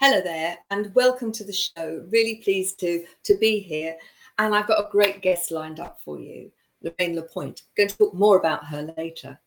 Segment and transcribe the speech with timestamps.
[0.00, 2.06] Hello there, and welcome to the show.
[2.12, 3.96] Really pleased to to be here,
[4.38, 6.52] and I've got a great guest lined up for you,
[6.82, 7.62] Lorraine Lapointe.
[7.76, 9.40] Going to talk more about her later.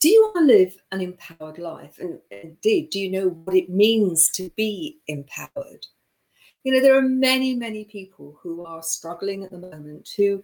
[0.00, 1.98] Do you want to live an empowered life?
[1.98, 5.86] And indeed, do you know what it means to be empowered?
[6.64, 10.42] You know, there are many, many people who are struggling at the moment who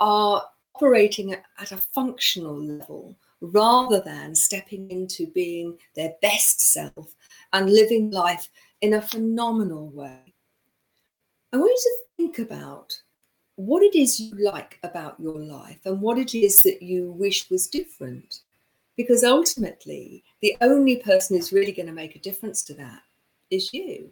[0.00, 0.42] are
[0.74, 7.14] operating at a functional level rather than stepping into being their best self
[7.52, 8.48] and living life
[8.80, 10.34] in a phenomenal way.
[11.52, 12.94] I want you to think about
[13.56, 17.50] what it is you like about your life and what it is that you wish
[17.50, 18.40] was different.
[18.96, 23.00] Because ultimately, the only person who's really going to make a difference to that
[23.50, 24.10] is you.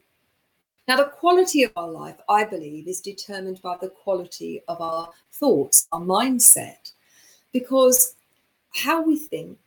[0.89, 5.11] Now, the quality of our life, I believe, is determined by the quality of our
[5.33, 6.93] thoughts, our mindset,
[7.53, 8.15] because
[8.75, 9.59] how we think,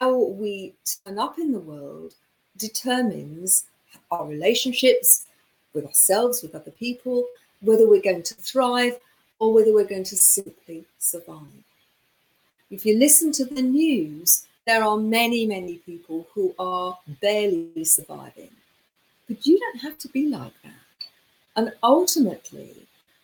[0.00, 0.74] how we
[1.04, 2.14] turn up in the world,
[2.58, 3.64] determines
[4.10, 5.26] our relationships
[5.72, 7.26] with ourselves, with other people,
[7.60, 8.98] whether we're going to thrive
[9.38, 11.64] or whether we're going to simply survive.
[12.70, 18.50] If you listen to the news, there are many, many people who are barely surviving.
[19.28, 20.72] But you don't have to be like that.
[21.56, 22.74] And ultimately,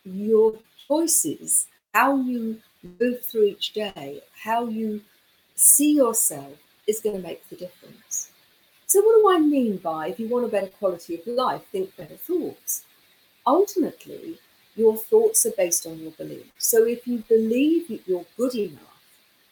[0.04, 0.54] your
[0.88, 2.60] choices, how you
[3.00, 5.03] move through each day, how you
[5.54, 8.31] see yourself, is going to make the difference.
[8.92, 11.97] So, what do I mean by if you want a better quality of life, think
[11.97, 12.84] better thoughts?
[13.47, 14.38] Ultimately,
[14.76, 16.50] your thoughts are based on your beliefs.
[16.58, 19.00] So, if you believe that you're good enough,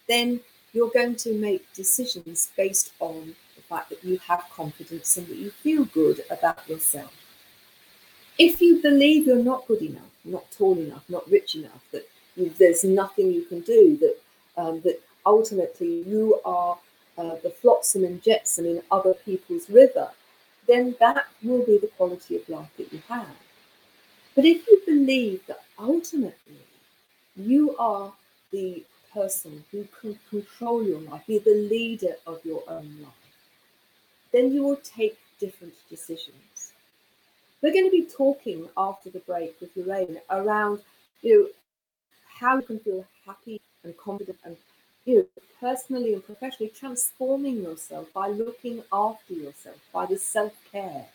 [0.06, 0.40] then
[0.74, 5.38] you're going to make decisions based on the fact that you have confidence and that
[5.38, 7.14] you feel good about yourself.
[8.38, 12.06] If you believe you're not good enough, not tall enough, not rich enough, that
[12.36, 14.16] you, there's nothing you can do, that
[14.58, 16.76] um, that ultimately you are
[17.20, 20.08] uh, the flotsam and jetsam in other people's river,
[20.66, 23.36] then that will be the quality of life that you have.
[24.34, 26.64] But if you believe that ultimately
[27.36, 28.12] you are
[28.53, 33.26] the person who can control your life, be the leader of your own life,
[34.32, 36.72] then you will take different decisions.
[37.60, 40.80] We're going to be talking after the break with Lorraine around,
[41.20, 41.48] you know,
[42.41, 44.56] how you can feel happy and confident and
[45.04, 45.28] you
[45.60, 51.06] personally and professionally transforming yourself by looking after yourself, by the self care,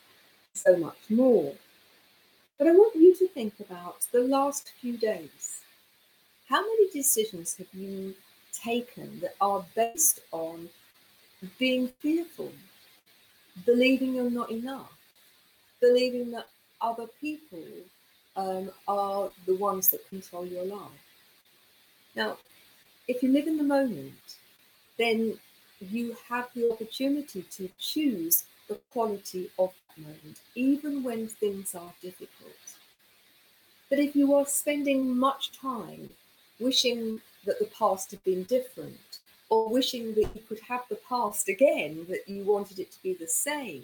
[0.53, 1.53] so much more.
[2.57, 5.62] But I want you to think about the last few days.
[6.47, 8.16] How many decisions have you
[8.53, 10.69] taken that are based on
[11.59, 12.52] being fearful,
[13.66, 14.94] believing you're not enough,
[15.81, 16.47] believing that
[16.81, 17.63] other people
[18.38, 21.03] um, are the ones that control your life?
[22.16, 22.38] Now,
[23.08, 24.38] if you live in the moment,
[24.98, 25.38] then
[25.80, 31.94] you have the opportunity to choose the quality of that moment, even when things are
[32.02, 32.54] difficult.
[33.90, 36.10] But if you are spending much time
[36.60, 41.48] wishing that the past had been different, or wishing that you could have the past
[41.48, 43.84] again, that you wanted it to be the same,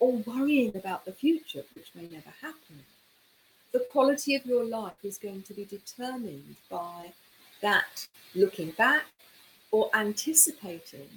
[0.00, 2.84] or worrying about the future, which may never happen,
[3.72, 7.12] the quality of your life is going to be determined by
[7.62, 9.04] that looking back
[9.70, 11.08] or anticipating,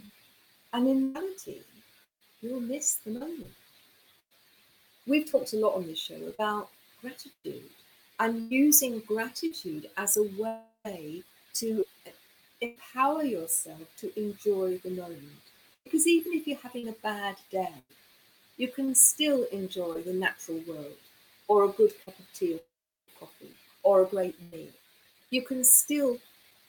[0.73, 1.61] and in reality,
[2.41, 3.53] you'll miss the moment.
[5.07, 6.69] We've talked a lot on this show about
[7.01, 7.69] gratitude
[8.19, 11.23] and using gratitude as a way
[11.55, 11.85] to
[12.61, 15.41] empower yourself to enjoy the moment.
[15.83, 17.73] Because even if you're having a bad day,
[18.57, 20.97] you can still enjoy the natural world
[21.47, 22.59] or a good cup of tea or
[23.19, 23.53] coffee
[23.83, 24.67] or a great meal.
[25.29, 26.17] You can still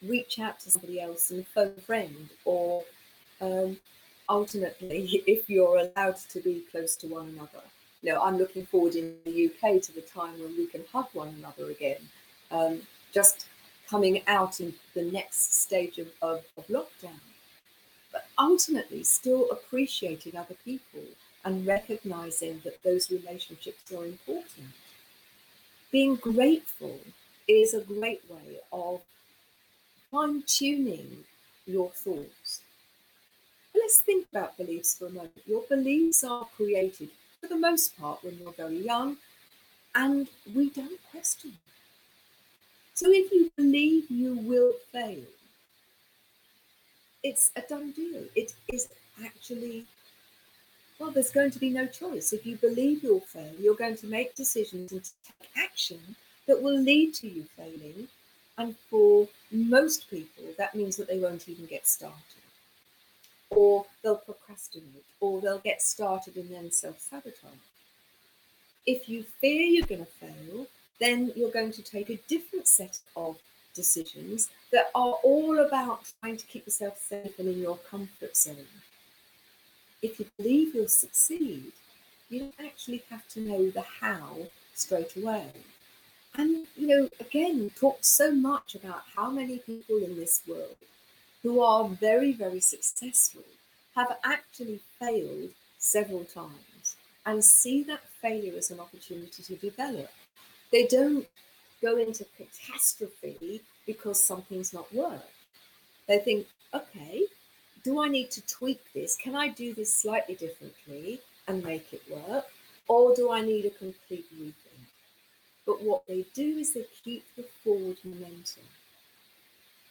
[0.07, 2.85] reach out to somebody else and phone a friend, or
[3.41, 3.79] um,
[4.29, 7.65] ultimately, if you're allowed to be close to one another,
[8.03, 11.09] you know, I'm looking forward in the UK to the time when we can hug
[11.13, 12.01] one another again.
[12.51, 12.81] Um,
[13.13, 13.47] just
[13.89, 17.21] coming out in the next stage of, of, of lockdown.
[18.13, 21.03] But ultimately, still appreciating other people
[21.45, 24.69] and recognizing that those relationships are important.
[25.91, 26.99] Being grateful
[27.49, 29.01] is a great way of
[30.11, 31.25] fine tuning
[31.67, 32.63] your thoughts.
[33.73, 35.43] But let's think about beliefs for a moment.
[35.47, 37.11] Your beliefs are created,
[37.41, 39.17] for the most part, when you're very young,
[39.95, 41.59] and we don't question them.
[42.95, 45.25] So if you believe you will fail,
[47.23, 48.25] it's a done deal.
[48.35, 48.89] It is
[49.25, 49.87] actually,
[50.99, 52.33] well, there's going to be no choice.
[52.33, 56.01] If you believe you'll fail, you're going to make decisions and take action
[56.47, 58.09] that will lead to you failing.
[58.61, 62.43] And for most people, that means that they won't even get started.
[63.49, 67.65] Or they'll procrastinate, or they'll get started and then self sabotage.
[68.85, 70.67] If you fear you're going to fail,
[71.01, 73.39] then you're going to take a different set of
[73.75, 78.57] decisions that are all about trying to keep yourself safe and in your comfort zone.
[80.03, 81.73] If you believe you'll succeed,
[82.29, 85.51] you don't actually have to know the how straight away.
[86.37, 90.77] And, you know, again, talk so much about how many people in this world
[91.43, 93.43] who are very, very successful
[93.97, 96.97] have actually failed several times
[97.27, 100.11] and see that failure as an opportunity to develop.
[100.71, 101.27] They don't
[101.83, 105.25] go into catastrophe because something's not worked.
[106.07, 107.25] They think, okay,
[107.83, 109.17] do I need to tweak this?
[109.17, 112.47] Can I do this slightly differently and make it work?
[112.89, 114.70] Or do I need a complete rethink?
[115.67, 118.65] But what they do is they keep the forward momentum.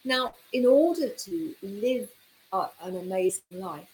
[0.04, 2.08] Now, in order to live
[2.52, 3.88] an amazing life,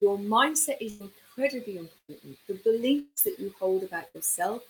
[0.00, 2.38] your mindset is incredibly important.
[2.46, 4.62] The beliefs that you hold about yourself,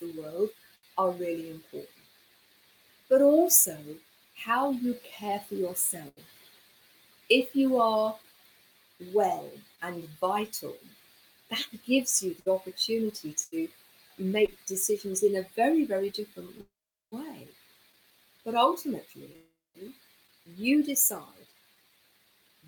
[0.00, 0.50] the world,
[0.98, 1.88] are really important.
[3.08, 3.76] But also
[4.36, 6.12] how you care for yourself.
[7.28, 8.14] If you are
[9.12, 9.48] well
[9.82, 10.76] and vital,
[11.50, 13.68] that gives you the opportunity to
[14.18, 16.50] make decisions in a very, very different
[17.10, 17.48] way.
[18.44, 19.30] But ultimately,
[20.56, 21.26] you decide.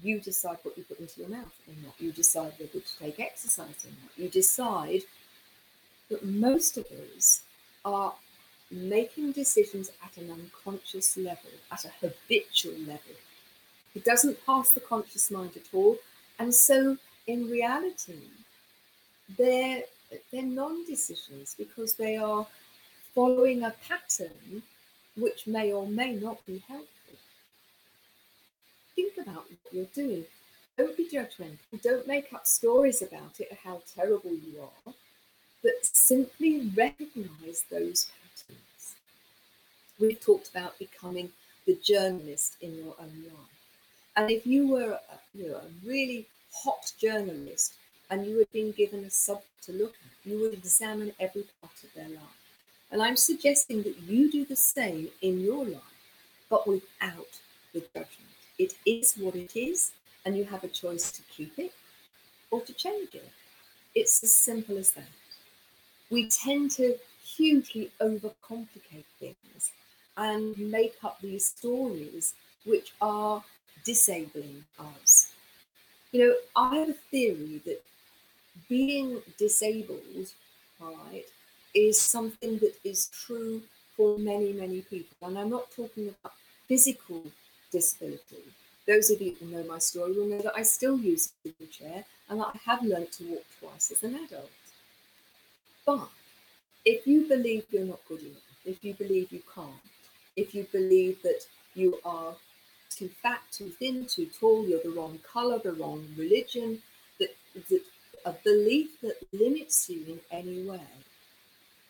[0.02, 1.94] You decide what you put into your mouth or not.
[1.99, 4.12] You decide whether to take exercise or not.
[4.17, 5.02] You decide
[6.11, 6.87] that most of
[7.17, 7.43] us
[7.85, 8.14] are
[8.70, 13.17] making decisions at an unconscious level, at a habitual level.
[13.94, 15.96] It doesn't pass the conscious mind at all.
[16.38, 18.19] And so, in reality,
[19.38, 19.85] they're,
[20.31, 22.47] they're non decisions because they are
[23.15, 24.62] following a pattern
[25.17, 26.89] which may or may not be helpful.
[28.95, 30.25] Think about what you're doing.
[30.77, 31.83] Don't be judgmental.
[31.83, 34.95] Don't make up stories about it or how terrible you are
[35.65, 38.95] but simply recognize those patterns.
[39.99, 41.31] We've talked about becoming
[41.67, 43.55] the journalist in your own life.
[44.17, 47.75] And if you were a, you know, a really hot journalist
[48.11, 51.75] and you had been given a sub to look at, you would examine every part
[51.83, 52.39] of their life.
[52.91, 55.99] And I'm suggesting that you do the same in your life,
[56.49, 57.41] but without
[57.73, 58.31] the judgment.
[58.59, 59.93] It is what it is,
[60.25, 61.73] and you have a choice to keep it
[62.51, 63.31] or to change it.
[63.95, 65.05] It's as simple as that
[66.11, 69.73] we tend to hugely overcomplicate things
[70.17, 72.34] and make up these stories
[72.65, 73.43] which are
[73.84, 75.32] disabling us.
[76.13, 77.82] You know, I have a theory that
[78.69, 80.29] being disabled,
[80.81, 81.25] right,
[81.75, 83.63] is something that is true
[83.96, 85.29] for many, many people.
[85.29, 86.32] And I'm not talking about
[86.69, 87.23] physical
[87.70, 88.44] disability.
[88.87, 92.05] Those of you who know my story will know that I still use a wheelchair
[92.29, 94.51] and that I have learnt to walk twice as an adult.
[95.87, 96.08] But
[96.84, 99.73] if you believe you're not good enough, if you believe you can't,
[100.37, 101.41] if you believe that
[101.75, 102.34] you are
[102.91, 106.81] too fat, too thin, too tall, you're the wrong color, the wrong religion,
[107.19, 107.34] that,
[107.70, 107.82] that
[108.25, 110.81] a belief that limits you in any way,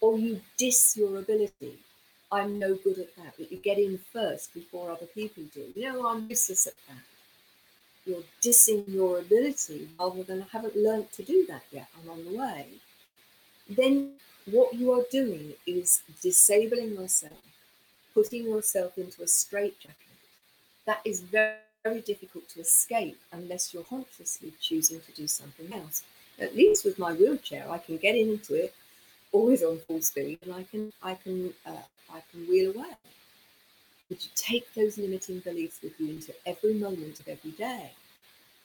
[0.01, 1.79] or you diss your ability.
[2.33, 5.73] I'm no good at that, but you get in first before other people do.
[5.75, 7.03] You know, I'm useless at that.
[8.07, 11.87] You're dissing your ability rather than I haven't learned to do that yet.
[12.03, 12.67] I'm on the way
[13.69, 14.13] then
[14.51, 17.41] what you are doing is disabling yourself,
[18.13, 19.97] putting yourself into a straitjacket.
[20.87, 26.03] That is very, very difficult to escape unless you're consciously choosing to do something else.
[26.41, 28.75] At least with my wheelchair, I can get into it
[29.33, 32.95] always on full speed, and I can I can uh, I can wheel away.
[34.09, 37.91] But you take those limiting beliefs with you into every moment of every day,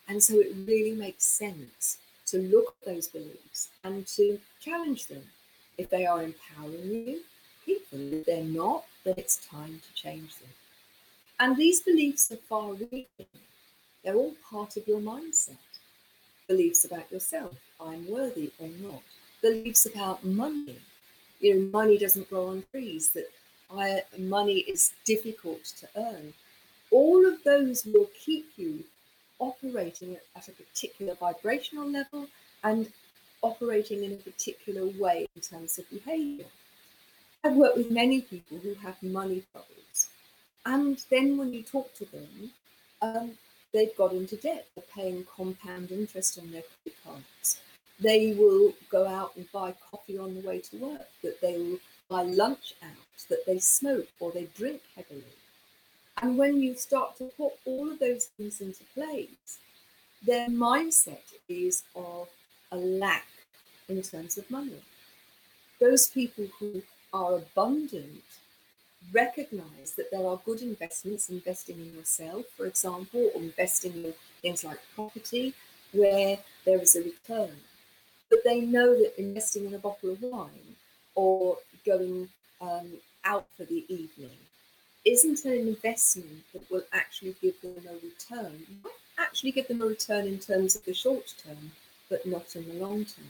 [0.07, 1.97] and so it really makes sense
[2.27, 5.23] to look at those beliefs and to challenge them.
[5.77, 7.21] If they are empowering you,
[7.65, 8.13] keep them.
[8.13, 10.49] If they're not, then it's time to change them.
[11.39, 13.07] And these beliefs are far reaching.
[14.03, 15.68] They're all part of your mindset.
[16.49, 19.01] Beliefs about yourself, I'm worthy or not.
[19.41, 20.79] Beliefs about money.
[21.39, 23.29] You know, money doesn't grow on trees, that
[23.71, 26.33] I, money is difficult to earn.
[26.91, 28.83] All of those will keep you
[29.37, 32.27] operating at a particular vibrational level
[32.63, 32.91] and
[33.41, 36.45] operating in a particular way in terms of behavior.
[37.43, 40.09] I've worked with many people who have money problems.
[40.65, 42.51] And then when you talk to them,
[43.01, 43.31] um,
[43.73, 44.67] they've got into debt.
[44.75, 47.61] They're paying compound interest on their credit cards.
[47.99, 51.79] They will go out and buy coffee on the way to work, that they will
[52.09, 55.23] buy lunch out, that they smoke or they drink heavily.
[56.21, 59.59] And when you start to put all of those things into place,
[60.25, 62.27] their mindset is of
[62.71, 63.27] a lack
[63.87, 64.81] in terms of money.
[65.79, 66.81] Those people who
[67.13, 68.23] are abundant
[69.13, 74.63] recognize that there are good investments, investing in yourself, for example, or investing in things
[74.63, 75.53] like property,
[75.91, 77.55] where there is a return.
[78.29, 80.75] But they know that investing in a bottle of wine
[81.15, 82.29] or going
[82.61, 82.87] um,
[83.25, 84.37] out for the evening
[85.05, 88.65] isn't an investment that will actually give them a return.
[88.83, 91.71] Might actually give them a return in terms of the short term,
[92.09, 93.27] but not in the long term.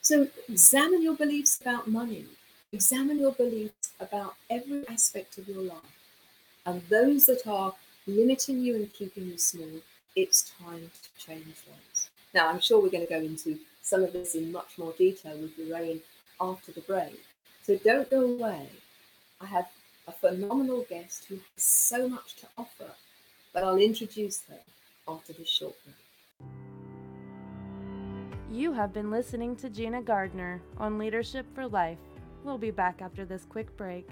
[0.00, 2.26] So examine your beliefs about money.
[2.74, 5.96] Examine your beliefs about every aspect of your life.
[6.66, 7.72] And those that are
[8.08, 9.80] limiting you and keeping you small,
[10.16, 12.10] it's time to change those.
[12.34, 15.38] Now, I'm sure we're going to go into some of this in much more detail
[15.38, 16.00] with Lorraine
[16.40, 17.22] after the break.
[17.62, 18.68] So don't go away.
[19.40, 19.68] I have
[20.08, 22.90] a phenomenal guest who has so much to offer,
[23.52, 24.58] but I'll introduce her
[25.06, 25.94] after this short break.
[28.50, 31.98] You have been listening to Gina Gardner on Leadership for Life.
[32.44, 34.06] We'll be back after this quick break.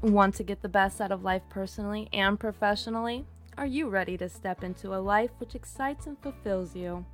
[0.00, 3.26] Want to get the best out of life personally and professionally?
[3.58, 7.04] Are you ready to step into a life which excites and fulfills you?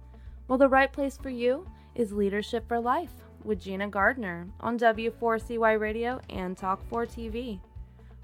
[0.47, 1.67] Well, the right place for you
[1.97, 7.61] is Leadership for Life with Gina Gardner on W4CY Radio and Talk4 TV.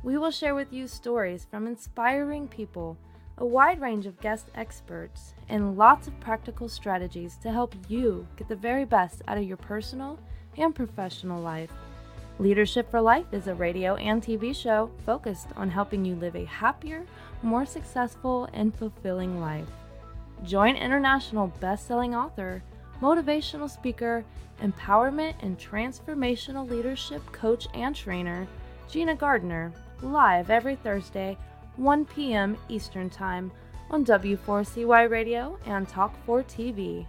[0.03, 2.97] We will share with you stories from inspiring people,
[3.41, 8.49] a wide range of guest experts, and lots of practical strategies to help you get
[8.49, 10.19] the very best out of your personal
[10.59, 11.73] and professional life.
[12.39, 16.45] Leadership for Life is a radio and TV show focused on helping you live a
[16.45, 17.07] happier,
[17.43, 19.69] more successful, and fulfilling life.
[20.45, 22.63] Join international best-selling author,
[23.01, 24.23] motivational speaker,
[24.63, 28.47] empowerment and transformational leadership coach and trainer,
[28.91, 31.39] Gina Gardner, live every Thursday,
[31.77, 32.57] 1 p.m.
[32.69, 33.51] Eastern Time
[33.91, 37.07] on W4CY Radio and Talk4 TV.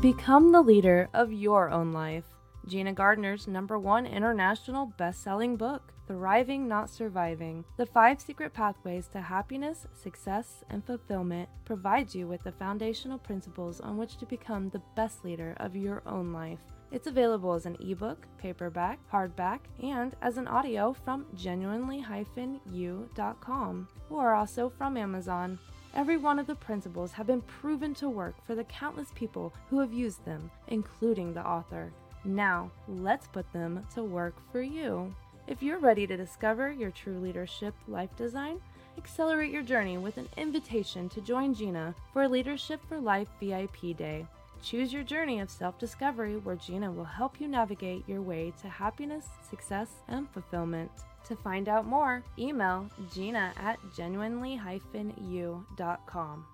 [0.00, 2.24] Become the leader of your own life.
[2.66, 9.08] Gina Gardner's number one international best selling book, Thriving Not Surviving The Five Secret Pathways
[9.08, 14.70] to Happiness, Success, and Fulfillment, provides you with the foundational principles on which to become
[14.70, 16.60] the best leader of your own life.
[16.92, 24.68] It's available as an ebook, paperback, hardback, and as an audio from genuinely-u.com or also
[24.68, 25.58] from Amazon.
[25.94, 29.80] Every one of the principles have been proven to work for the countless people who
[29.80, 31.92] have used them, including the author.
[32.24, 35.14] Now, let's put them to work for you.
[35.46, 38.60] If you're ready to discover your true leadership life design,
[38.98, 44.26] accelerate your journey with an invitation to join Gina for Leadership for Life VIP Day.
[44.62, 48.68] Choose your journey of self discovery where Gina will help you navigate your way to
[48.68, 50.90] happiness, success, and fulfillment.
[51.28, 56.46] To find out more, email gina at genuinely-u.com.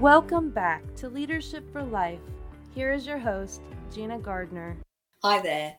[0.00, 2.20] Welcome back to Leadership for Life.
[2.74, 3.60] Here is your host,
[3.92, 4.76] Gina Gardner.
[5.22, 5.76] Hi there.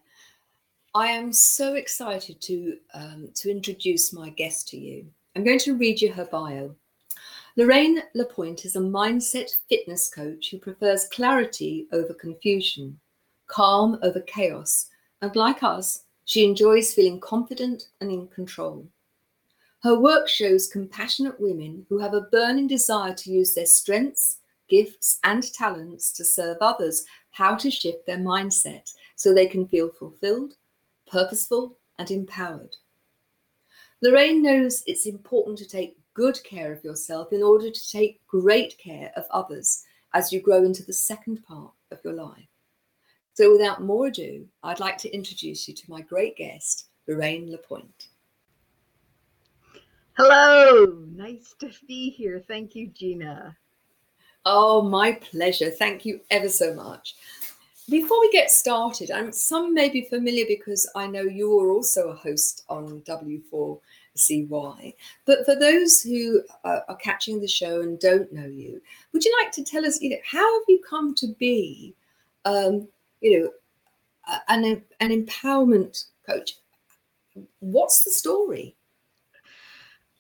[0.94, 5.08] I am so excited to um, to introduce my guest to you.
[5.36, 6.76] I'm going to read you her bio.
[7.58, 12.98] Lorraine Lapointe is a mindset fitness coach who prefers clarity over confusion,
[13.48, 14.88] calm over chaos,
[15.22, 18.88] and like us, she enjoys feeling confident and in control.
[19.84, 24.38] Her work shows compassionate women who have a burning desire to use their strengths,
[24.70, 29.90] gifts, and talents to serve others how to shift their mindset so they can feel
[29.90, 30.54] fulfilled,
[31.06, 32.78] purposeful, and empowered.
[34.02, 38.78] Lorraine knows it's important to take good care of yourself in order to take great
[38.78, 42.48] care of others as you grow into the second part of your life.
[43.34, 48.08] So, without more ado, I'd like to introduce you to my great guest, Lorraine Lapointe.
[50.18, 52.44] Hello, nice to be here.
[52.46, 53.56] Thank you, Gina.
[54.46, 55.70] Oh, my pleasure.
[55.70, 57.16] Thank you ever so much.
[57.90, 62.16] Before we get started, I'm, some may be familiar because I know you're also a
[62.16, 63.02] host on
[64.18, 64.96] W4CY.
[65.26, 68.82] But for those who are, are catching the show and don't know you,
[69.14, 71.96] would you like to tell us, you know, how have you come to be,
[72.46, 72.88] um,
[73.22, 73.52] you know,
[74.48, 76.56] an, an empowerment coach?
[77.60, 78.76] What's the story?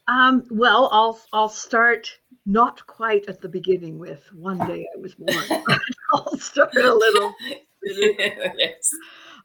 [0.07, 2.09] Um, well, I'll I'll start
[2.45, 5.63] not quite at the beginning with one day I was born.
[6.13, 7.33] I'll start a little.
[7.83, 8.91] yes.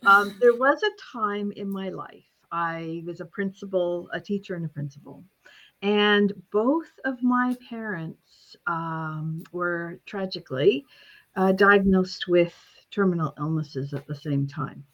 [0.04, 4.64] Um, there was a time in my life I was a principal, a teacher, and
[4.64, 5.24] a principal,
[5.82, 10.84] and both of my parents um, were tragically
[11.36, 12.54] uh, diagnosed with
[12.90, 14.84] terminal illnesses at the same time.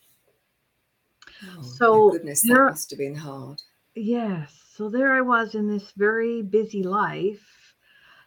[1.56, 3.62] Oh, so goodness, that must have been hard.
[3.94, 4.58] Yes.
[4.74, 7.74] So there I was in this very busy life,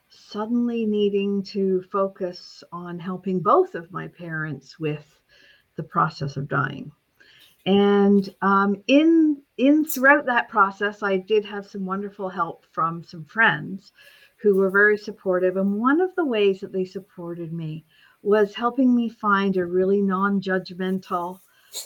[0.10, 5.05] suddenly needing to focus on helping both of my parents with
[5.75, 6.91] the process of dying.
[7.65, 13.25] And um, in in throughout that process, I did have some wonderful help from some
[13.25, 13.91] friends
[14.38, 15.57] who were very supportive.
[15.57, 17.86] And one of the ways that they supported me
[18.22, 21.39] was helping me find a really non-judgmental,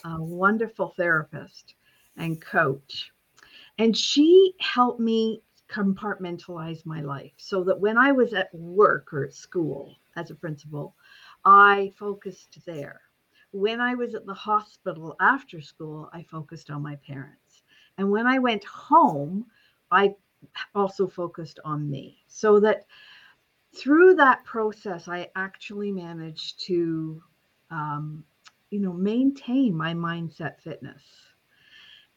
[0.04, 1.76] uh, wonderful therapist
[2.18, 3.12] and coach
[3.80, 9.24] and she helped me compartmentalize my life so that when I was at work or
[9.24, 10.96] at school as a principal,
[11.46, 13.02] I focused there.
[13.52, 17.64] When I was at the hospital after school, I focused on my parents.
[17.98, 19.46] And when I went home,
[19.92, 20.16] I
[20.76, 22.24] also focused on me.
[22.28, 22.86] So that
[23.76, 27.22] through that process, I actually managed to,
[27.72, 28.24] um,
[28.70, 31.02] you know, maintain my mindset fitness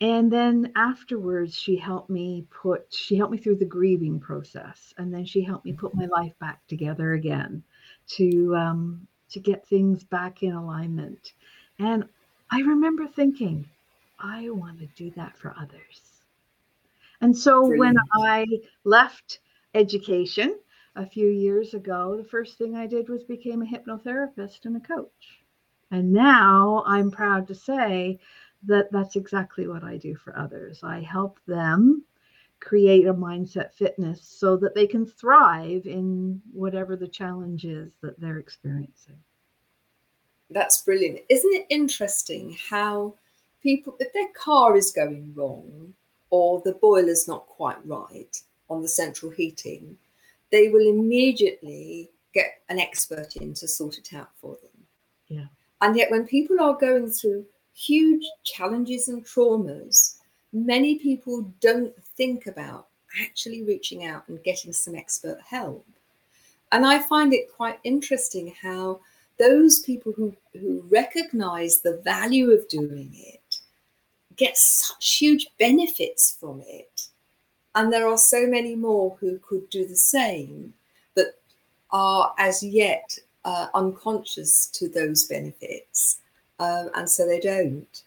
[0.03, 5.15] and then afterwards she helped me put she helped me through the grieving process and
[5.15, 7.63] then she helped me put my life back together again
[8.07, 11.33] to um, to get things back in alignment
[11.79, 12.05] and
[12.51, 13.69] i remember thinking
[14.19, 16.23] i want to do that for others
[17.21, 17.79] and so Brilliant.
[17.79, 18.47] when i
[18.85, 19.41] left
[19.75, 20.59] education
[20.97, 24.81] a few years ago the first thing i did was became a hypnotherapist and a
[24.81, 25.43] coach
[25.91, 28.19] and now i'm proud to say
[28.65, 30.83] that that's exactly what I do for others.
[30.83, 32.05] I help them
[32.61, 38.21] create a mindset fitness so that they can thrive in whatever the challenge is that
[38.21, 39.19] they're experiencing.
[40.53, 41.21] That's brilliant.
[41.29, 43.15] Isn't it interesting how
[43.63, 45.95] people, if their car is going wrong
[46.31, 49.97] or the boiler's not quite right on the central heating,
[50.51, 54.87] they will immediately get an expert in to sort it out for them.
[55.29, 55.47] Yeah.
[55.81, 60.17] And yet, when people are going through huge challenges and traumas,
[60.53, 62.87] many people don't think about
[63.23, 65.87] actually reaching out and getting some expert help.
[66.71, 69.01] And I find it quite interesting how
[69.39, 73.59] those people who, who recognize the value of doing it
[74.37, 77.09] get such huge benefits from it.
[77.75, 80.75] And there are so many more who could do the same
[81.15, 81.35] that
[81.91, 86.19] are as yet uh, unconscious to those benefits
[86.63, 88.03] um, and so they don't.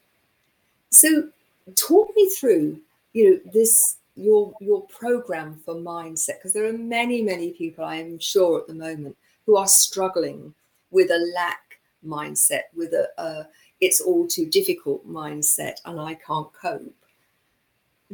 [0.89, 1.29] So,
[1.75, 2.79] talk me through,
[3.13, 7.97] you know, this your your program for mindset because there are many many people I
[7.97, 10.53] am sure at the moment who are struggling
[10.91, 13.47] with a lack mindset, with a, a
[13.81, 16.95] it's all too difficult mindset, and I can't cope.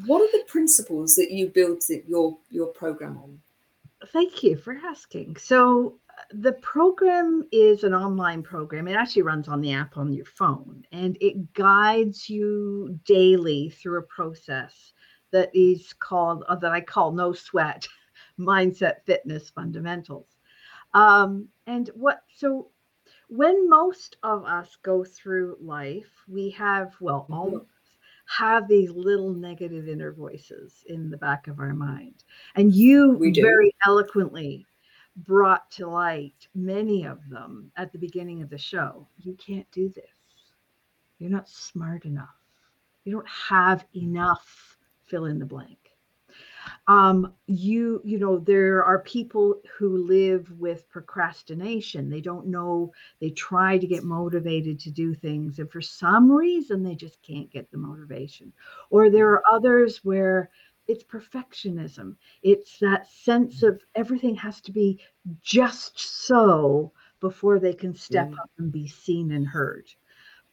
[0.06, 3.40] What are the principles that you build your your program on?
[4.12, 5.38] Thank you for asking.
[5.38, 6.00] So
[6.32, 8.88] the program is an online program.
[8.88, 14.00] It actually runs on the app on your phone and it guides you daily through
[14.00, 14.94] a process
[15.32, 17.88] that is called, uh, that I call No Sweat
[18.40, 20.28] Mindset Fitness Fundamentals.
[20.94, 22.70] Um, and what, so
[23.30, 27.56] when most of us go through life, we have, well, all mm-hmm.
[27.56, 27.68] of us
[28.38, 32.24] have these little negative inner voices in the back of our mind.
[32.56, 34.66] And you very eloquently
[35.16, 39.08] brought to light many of them at the beginning of the show.
[39.18, 40.06] You can't do this.
[41.20, 42.30] You're not smart enough.
[43.04, 45.81] You don't have enough fill in the blank.
[46.88, 52.10] Um, you, you know, there are people who live with procrastination.
[52.10, 56.84] They don't know, they try to get motivated to do things, and for some reason,
[56.84, 58.54] they just can't get the motivation.
[58.90, 60.50] Or there are others where
[60.88, 62.16] it's perfectionism.
[62.44, 65.00] It's that sense of everything has to be
[65.42, 68.40] just so before they can step mm.
[68.40, 69.88] up and be seen and heard.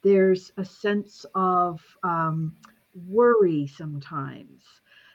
[0.01, 2.55] There's a sense of um,
[2.93, 4.63] worry sometimes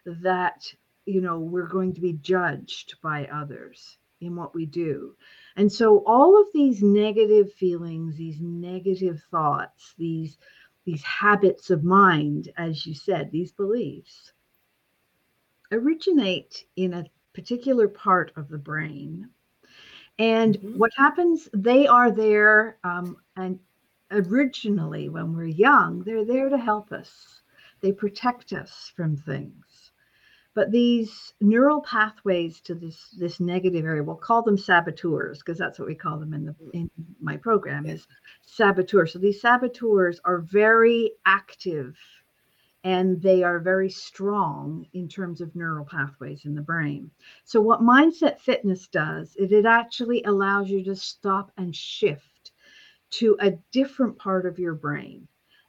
[0.05, 0.73] that
[1.07, 5.15] you know we're going to be judged by others in what we do.
[5.57, 10.39] And so all of these negative feelings these negative thoughts these
[10.85, 14.33] these habits of mind as you said these beliefs
[15.73, 19.29] originate in a particular part of the brain.
[20.19, 20.79] And mm-hmm.
[20.79, 23.59] what happens they are there um, and
[24.11, 27.43] originally when we're young they're there to help us.
[27.81, 29.64] They protect us from things
[30.55, 35.79] but these neural pathways to this this negative area we'll call them saboteurs because that's
[35.79, 36.91] what we call them in the in
[37.21, 38.07] my program is
[38.47, 41.97] saboteurs so these saboteurs are very active
[42.85, 47.11] and they are very strong in terms of neural pathways in the brain.
[47.45, 52.53] So, what Mindset Fitness does is it actually allows you to stop and shift
[53.11, 55.27] to a different part of your brain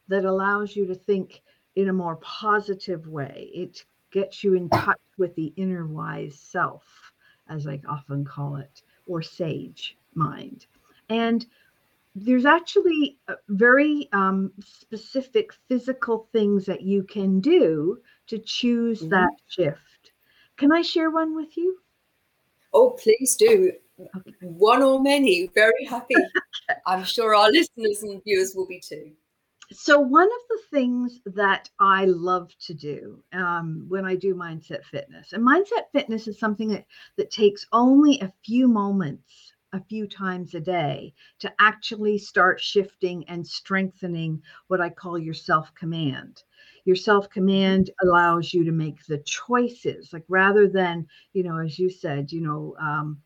[0.08, 1.42] that allows you to think
[1.74, 3.50] in a more positive way.
[3.54, 3.84] It
[4.16, 7.12] gets you in touch with the inner wise self,
[7.50, 10.64] as I often call it, or sage mind.
[11.10, 11.44] And
[12.14, 17.98] there's actually very um, specific physical things that you can do
[18.28, 19.10] to choose mm-hmm.
[19.10, 20.12] that shift.
[20.56, 21.78] Can I share one with you?
[22.72, 23.70] Oh, please do.
[24.00, 24.32] Okay.
[24.40, 25.50] One or many.
[25.54, 26.14] Very happy.
[26.86, 29.12] I'm sure our listeners and viewers will be too.
[29.72, 34.84] So, one of the things that I love to do um, when I do mindset
[34.84, 40.06] fitness, and mindset fitness is something that, that takes only a few moments a few
[40.06, 46.42] times a day to actually start shifting and strengthening what I call your self command.
[46.84, 51.78] Your self command allows you to make the choices, like rather than, you know, as
[51.78, 53.20] you said, you know, um,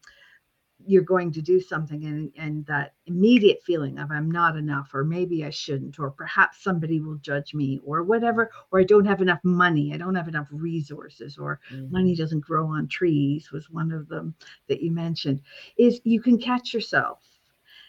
[0.86, 5.04] you're going to do something and, and that immediate feeling of i'm not enough or
[5.04, 9.20] maybe i shouldn't or perhaps somebody will judge me or whatever or i don't have
[9.20, 11.92] enough money i don't have enough resources or mm-hmm.
[11.92, 14.34] money doesn't grow on trees was one of them
[14.68, 15.40] that you mentioned
[15.76, 17.20] is you can catch yourself.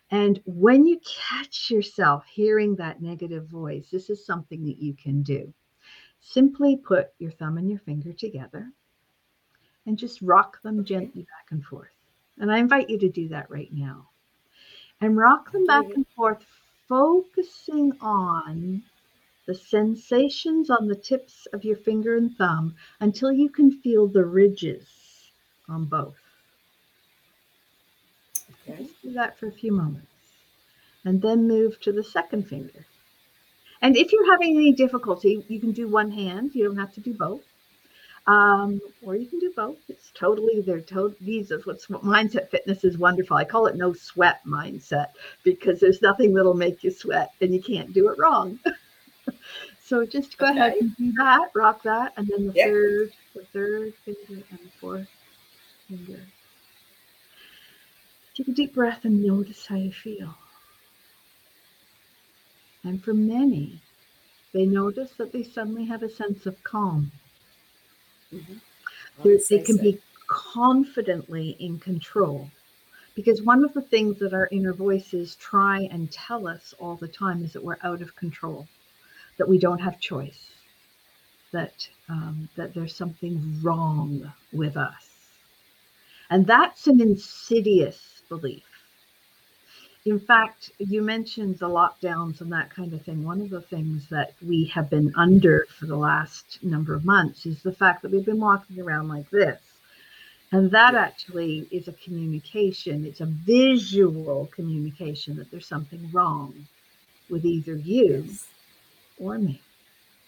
[0.10, 5.24] And when you catch yourself hearing that negative voice this is something that you can
[5.24, 5.54] do.
[6.20, 8.72] Simply put your thumb and your finger together
[9.86, 11.90] and just rock them gently back and forth
[12.42, 14.10] and I invite you to do that right now.
[15.00, 16.44] And rock them back and forth,
[16.90, 18.84] focusing on
[19.46, 24.26] the sensations on the tips of your finger and thumb until you can feel the
[24.26, 25.32] ridges
[25.70, 26.18] on both.
[28.68, 28.84] Okay.
[28.84, 30.08] Just do that for a few moments.
[31.06, 32.86] And then move to the second finger.
[33.82, 36.54] And if you're having any difficulty, you can do one hand.
[36.54, 37.44] You don't have to do both.
[38.28, 39.78] Um, or you can do both.
[39.90, 43.36] It's totally they're total these is what's what mindset fitness is wonderful.
[43.36, 45.08] I call it no sweat mindset
[45.44, 48.60] because there's nothing that'll make you sweat and you can't do it wrong.
[49.84, 50.60] so just go okay.
[50.60, 52.68] ahead and do that, rock that, and then the yep.
[52.68, 55.08] third, the third finger and the fourth
[55.88, 56.22] finger.
[58.36, 60.36] Take a deep breath and notice how you feel.
[62.84, 63.82] And for many,
[64.54, 67.12] they notice that they suddenly have a sense of calm
[68.34, 68.58] Mm-hmm.
[69.24, 69.84] They can so.
[69.84, 72.50] be confidently in control.
[73.13, 77.10] Because one of the things that our inner voices try and tell us all the
[77.10, 78.67] time is that we're out of control,
[79.38, 80.52] that we don't have choice,
[81.52, 85.10] that um, that there's something wrong with us,
[86.30, 88.63] and that's an insidious belief.
[90.06, 93.24] In fact, you mentioned the lockdowns and that kind of thing.
[93.24, 97.46] One of the things that we have been under for the last number of months
[97.46, 99.60] is the fact that we've been walking around like this.
[100.52, 106.68] And that actually is a communication, it's a visual communication that there's something wrong
[107.30, 108.48] with either you yes.
[109.18, 109.62] or me.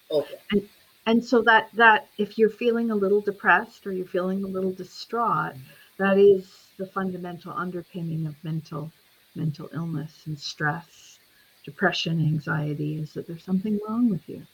[0.10, 0.36] Okay.
[0.52, 0.70] And,
[1.06, 4.72] and so that that if you're feeling a little depressed or you're feeling a little
[4.72, 6.04] distraught, mm-hmm.
[6.04, 8.92] that is the fundamental underpinning of mental
[9.36, 11.20] mental illness and stress,
[11.64, 14.46] depression, anxiety, is that there's something wrong with you.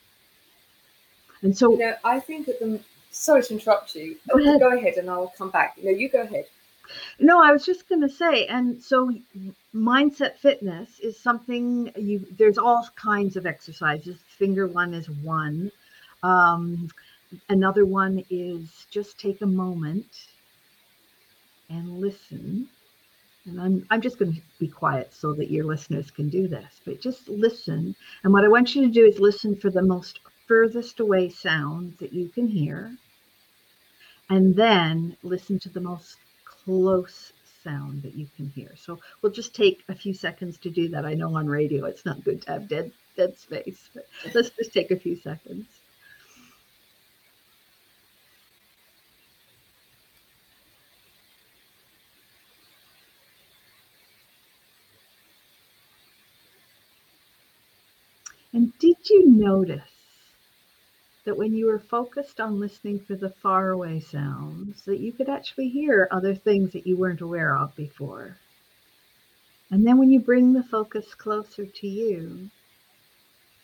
[1.42, 2.80] And so, you know, I think at the
[3.12, 4.18] sorry to interrupt you.
[4.30, 5.78] Go ahead, go ahead and I'll come back.
[5.82, 6.46] No, you go ahead.
[7.20, 9.14] No, I was just going to say, and so
[9.76, 12.26] mindset fitness is something you.
[12.38, 14.18] There's all kinds of exercises.
[14.38, 15.72] Finger one is one.
[16.24, 16.90] Um,
[17.50, 20.28] another one is just take a moment
[21.70, 22.68] and listen
[23.50, 26.82] and I'm, I'm just going to be quiet so that your listeners can do this,
[26.86, 27.96] but just listen.
[28.24, 31.98] And what I want you to do is listen for the most furthest away sound
[32.00, 32.98] that you can hear.
[34.30, 37.34] And then listen to the most close
[37.64, 38.76] sound that you can hear.
[38.78, 41.06] So we'll just take a few seconds to do that.
[41.06, 44.74] I know on radio it's not good to have dead dead space, but let's just
[44.74, 45.68] take a few seconds.
[58.54, 59.82] And did you notice
[61.26, 65.70] that when you were focused on listening for the faraway sounds, that you could actually
[65.70, 68.38] hear other things that you weren't aware of before?
[69.72, 72.50] And then when you bring the focus closer to you,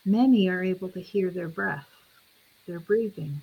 [0.06, 1.90] many are able to hear their breath,
[2.68, 3.42] their breathing,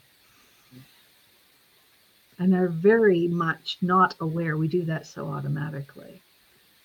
[2.39, 4.57] and are very much not aware.
[4.57, 6.23] We do that so automatically.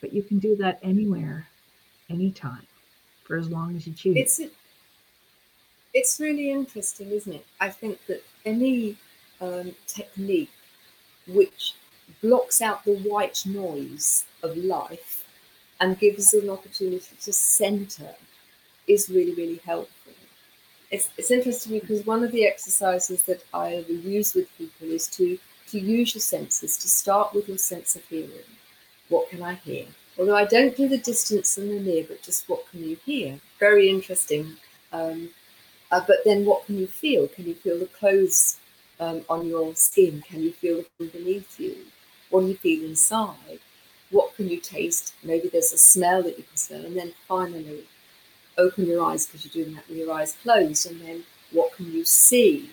[0.02, 1.48] But you can do that anywhere,
[2.10, 2.68] anytime,
[3.24, 4.40] for as long as you choose.
[4.40, 4.40] It's
[5.98, 7.46] it's really interesting, isn't it?
[7.60, 8.98] I think that any
[9.42, 10.52] um, technique
[11.28, 11.74] which
[12.22, 15.26] blocks out the white noise of life
[15.80, 18.14] and gives an opportunity to center
[18.88, 20.14] is really, really helpful.
[20.92, 25.38] It's, it's interesting because one of the exercises that I use with people is to,
[25.70, 28.50] to use your senses, to start with your sense of hearing.
[29.10, 29.86] What can I hear?
[30.20, 33.40] Although I don't do the distance and the near, but just what can you hear?
[33.60, 34.56] Very interesting.
[34.94, 35.30] Um,
[35.92, 37.28] uh, but then what can you feel?
[37.28, 38.60] Can you feel the clothes
[39.00, 40.24] um, on your skin?
[40.28, 41.78] Can you feel them beneath you?
[42.30, 43.60] What do you feel inside?
[44.10, 45.14] What can you taste?
[45.24, 46.86] Maybe there's a smell that you can smell.
[46.86, 47.86] And then finally,
[48.58, 50.90] open your eyes because you're doing that with your eyes closed.
[50.92, 52.70] And then what can you see?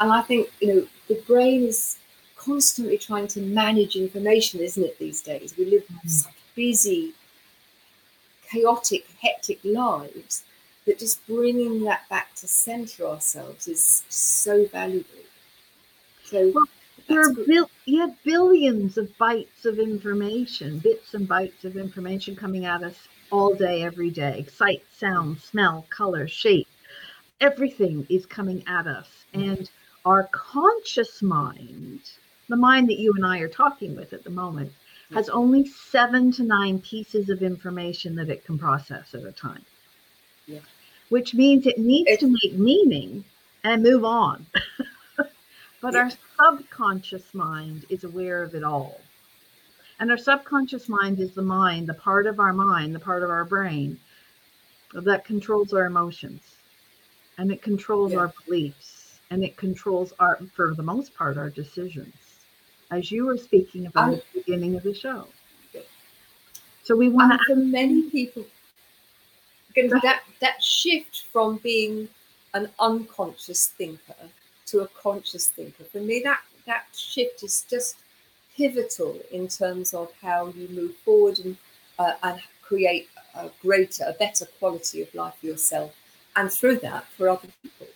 [0.00, 1.98] And I think, you know, the brain is
[2.36, 5.54] constantly trying to manage information, isn't it, these days?
[5.56, 6.08] We live mm-hmm.
[6.08, 7.12] such busy,
[8.50, 10.44] chaotic, hectic lives
[10.90, 15.08] that just bringing that back to center ourselves is so valuable.
[16.24, 16.66] So well,
[17.06, 22.34] there are bil- you have billions of bytes of information, bits and bytes of information
[22.34, 22.96] coming at us
[23.30, 24.44] all day, every day.
[24.52, 26.66] Sight, sound, smell, color, shape,
[27.40, 29.08] everything is coming at us.
[29.32, 29.70] And
[30.04, 32.00] our conscious mind,
[32.48, 34.72] the mind that you and I are talking with at the moment,
[35.14, 39.64] has only seven to nine pieces of information that it can process at a time.
[40.46, 40.58] Yeah.
[41.10, 43.24] Which means it needs it's, to make meaning
[43.64, 44.46] and move on.
[45.82, 45.98] but yeah.
[45.98, 49.00] our subconscious mind is aware of it all.
[49.98, 53.28] And our subconscious mind is the mind, the part of our mind, the part of
[53.28, 54.00] our brain
[54.94, 56.56] that controls our emotions
[57.38, 58.18] and it controls yeah.
[58.18, 62.14] our beliefs and it controls our, for the most part, our decisions,
[62.90, 65.26] as you were speaking about um, at the beginning of the show.
[66.82, 67.54] So we want to.
[67.54, 68.44] For many people,
[69.74, 72.08] that that shift from being
[72.54, 74.14] an unconscious thinker
[74.66, 77.96] to a conscious thinker for me that that shift is just
[78.56, 81.56] pivotal in terms of how you move forward and
[81.98, 85.94] uh, and create a greater a better quality of life for yourself
[86.36, 87.86] and through that for other people.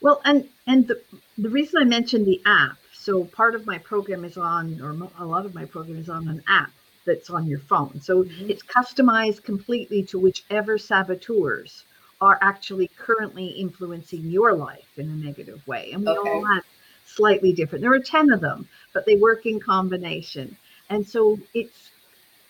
[0.00, 1.00] Well and and the,
[1.38, 5.24] the reason i mentioned the app so part of my program is on or a
[5.24, 6.70] lot of my program is on an app
[7.04, 8.00] that's on your phone.
[8.00, 8.50] So mm-hmm.
[8.50, 11.84] it's customized completely to whichever saboteurs
[12.20, 15.90] are actually currently influencing your life in a negative way.
[15.92, 16.30] And we okay.
[16.30, 16.64] all have
[17.04, 17.82] slightly different.
[17.82, 20.56] There are 10 of them, but they work in combination.
[20.90, 21.90] And so it's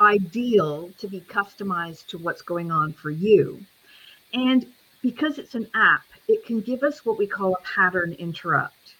[0.00, 3.60] ideal to be customized to what's going on for you.
[4.32, 4.66] And
[5.02, 8.94] because it's an app, it can give us what we call a pattern interrupt.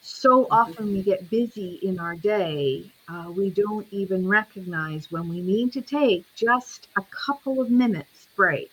[0.00, 0.52] So mm-hmm.
[0.52, 5.72] often we get busy in our day uh, we don't even recognize when we need
[5.72, 8.70] to take just a couple of minutes break.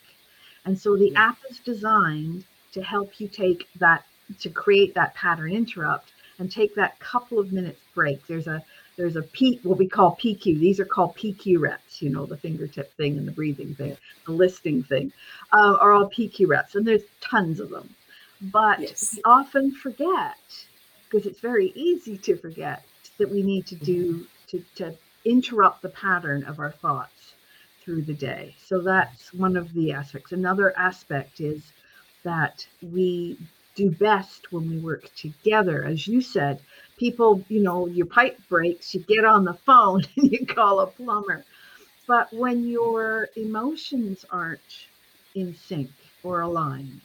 [0.66, 2.44] And so the app is designed
[2.74, 4.04] to help you take that,
[4.40, 8.26] to create that pattern interrupt and take that couple of minutes break.
[8.28, 8.64] There's a
[8.98, 10.58] there's a P, what we call PQ.
[10.58, 14.32] These are called PQ reps, you know, the fingertip thing and the breathing thing, the
[14.32, 15.12] listing thing,
[15.52, 16.76] uh, are all PQ reps.
[16.76, 17.94] And there's tons of them.
[18.42, 19.16] But yes.
[19.16, 20.38] we often forget,
[21.10, 22.86] because it's very easy to forget,
[23.18, 24.58] that we need to do mm-hmm.
[24.58, 27.34] to, to interrupt the pattern of our thoughts
[27.84, 28.56] through the day.
[28.66, 30.32] So that's one of the aspects.
[30.32, 31.62] Another aspect is
[32.24, 33.38] that we
[33.76, 35.84] do best when we work together.
[35.84, 36.62] As you said,
[36.98, 40.88] people, you know, your pipe breaks, you get on the phone and you call a
[40.88, 41.46] plumber.
[42.08, 44.88] But when your emotions aren't
[45.34, 45.90] in sync
[46.24, 47.02] or aligned,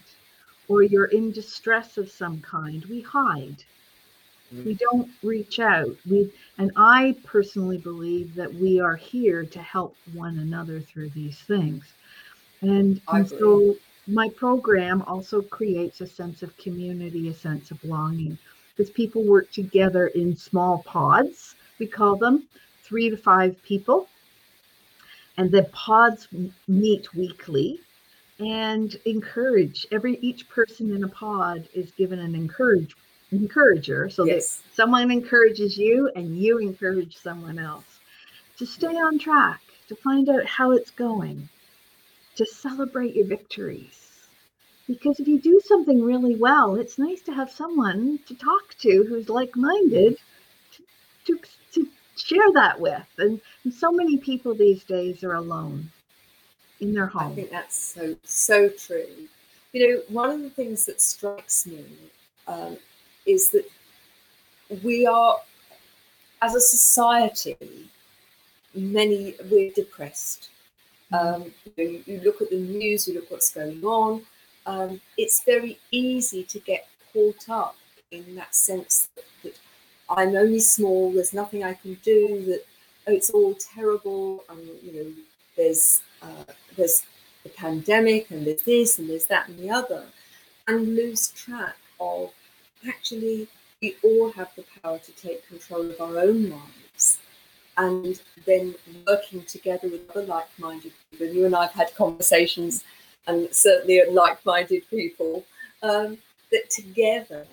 [0.68, 3.64] or you're in distress of some kind, we hide
[4.52, 4.64] Mm-hmm.
[4.64, 5.94] we don't reach out.
[6.08, 11.38] We and I personally believe that we are here to help one another through these
[11.38, 11.84] things.
[12.62, 18.36] And, and so my program also creates a sense of community, a sense of belonging,
[18.76, 22.48] because people work together in small pods, we call them,
[22.82, 24.08] three to five people.
[25.36, 26.28] And the pods
[26.68, 27.80] meet weekly
[28.40, 32.94] and encourage every each person in a pod is given an encourage
[33.32, 34.56] encourager so yes.
[34.56, 38.00] that someone encourages you and you encourage someone else
[38.58, 41.48] to stay on track to find out how it's going
[42.36, 44.10] to celebrate your victories.
[44.86, 49.04] Because if you do something really well, it's nice to have someone to talk to
[49.08, 50.16] who's like minded
[50.74, 50.82] to,
[51.36, 51.40] to,
[51.72, 53.06] to, share that with.
[53.18, 55.90] And, and so many people these days are alone
[56.80, 57.32] in their home.
[57.32, 59.06] I think that's so, so true.
[59.72, 61.84] You know, one of the things that strikes me
[62.46, 62.76] um,
[63.26, 63.68] is that
[64.82, 65.36] we are,
[66.42, 67.56] as a society,
[68.74, 70.50] many, we're depressed.
[71.12, 74.22] Um, you, you, look at the news, you look what's going on.
[74.66, 77.76] Um, it's very easy to get caught up
[78.10, 79.58] in that sense that, that,
[80.08, 81.12] I'm only small.
[81.12, 82.44] There's nothing I can do.
[82.46, 82.64] That
[83.06, 84.44] oh, it's all terrible.
[84.48, 85.12] And you know,
[85.56, 87.04] there's uh, there's
[87.42, 90.04] the pandemic, and there's this, and there's that, and the other,
[90.68, 92.32] and lose track of
[92.88, 93.48] actually
[93.82, 97.18] we all have the power to take control of our own lives
[97.76, 98.74] and then
[99.06, 101.26] working together with other like-minded people.
[101.26, 102.84] You and I have had conversations,
[103.26, 105.44] and certainly like-minded people,
[105.82, 106.18] um,
[106.50, 107.46] that together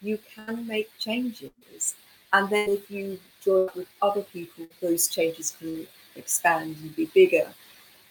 [0.00, 1.94] you can make changes.
[2.32, 7.52] And then if you join with other people, those changes can expand and be bigger.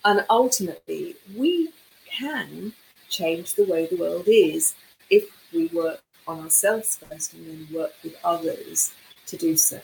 [0.03, 1.71] And ultimately, we
[2.05, 2.73] can
[3.09, 4.73] change the way the world is
[5.09, 8.93] if we work on ourselves first and then work with others
[9.27, 9.79] to do so.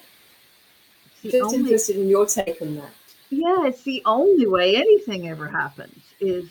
[1.23, 2.91] Just only, interested in your take on that.
[3.29, 6.49] Yeah, it's the only way anything ever happens is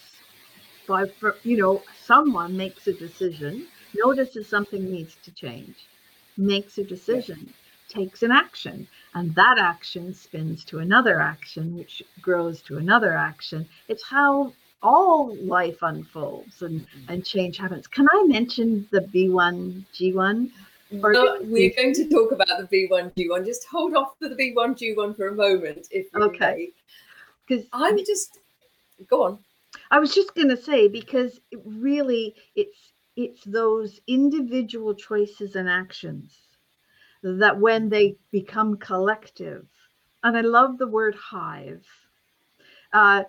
[0.87, 1.11] by,
[1.43, 5.87] you know, someone makes a decision, notices something needs to change,
[6.37, 7.53] makes a decision,
[7.89, 13.67] takes an action, and that action spins to another action, which grows to another action.
[13.89, 17.13] It's how all life unfolds and, mm-hmm.
[17.13, 17.87] and change happens.
[17.87, 20.51] Can I mention the B1 G1?
[21.03, 23.45] Or no, we're going to talk about the B1 G1.
[23.45, 26.71] Just hold off for the B1 G1 for a moment, if okay.
[27.47, 28.39] Because I'm just
[29.09, 29.39] go on.
[29.91, 35.69] I was just going to say because it really it's it's those individual choices and
[35.69, 36.33] actions
[37.23, 39.67] that when they become collective,
[40.23, 41.85] and I love the word hive.
[42.93, 43.25] Uh,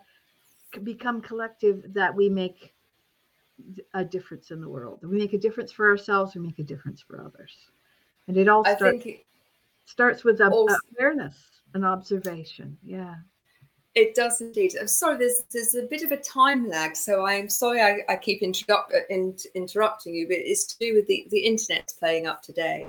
[0.83, 2.73] become collective that we make
[3.93, 4.99] a difference in the world.
[5.03, 7.53] We make a difference for ourselves, we make a difference for others.
[8.27, 9.25] And it all starts, it
[9.85, 11.35] starts with also, awareness
[11.73, 12.77] and observation.
[12.83, 13.15] Yeah.
[13.95, 14.73] It does indeed.
[14.79, 18.15] I'm sorry, there's there's a bit of a time lag, so I'm sorry I, I
[18.15, 22.43] keep interrupt, in, interrupting you, but it's to do with the, the internet playing up
[22.43, 22.85] today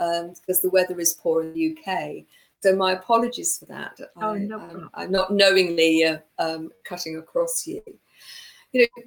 [0.00, 2.24] um, because the weather is poor in the UK.
[2.60, 3.98] So my apologies for that.
[4.16, 4.90] Oh, I, no um.
[4.94, 7.82] I'm not knowingly uh, um, cutting across you.
[8.72, 9.02] You know,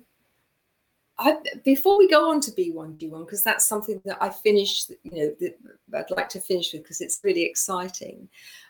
[1.20, 5.36] I, before we go on to B1G1, because that's something that I finished, you know,
[5.40, 5.58] that
[5.94, 8.28] I'd like to finish with because it's really exciting.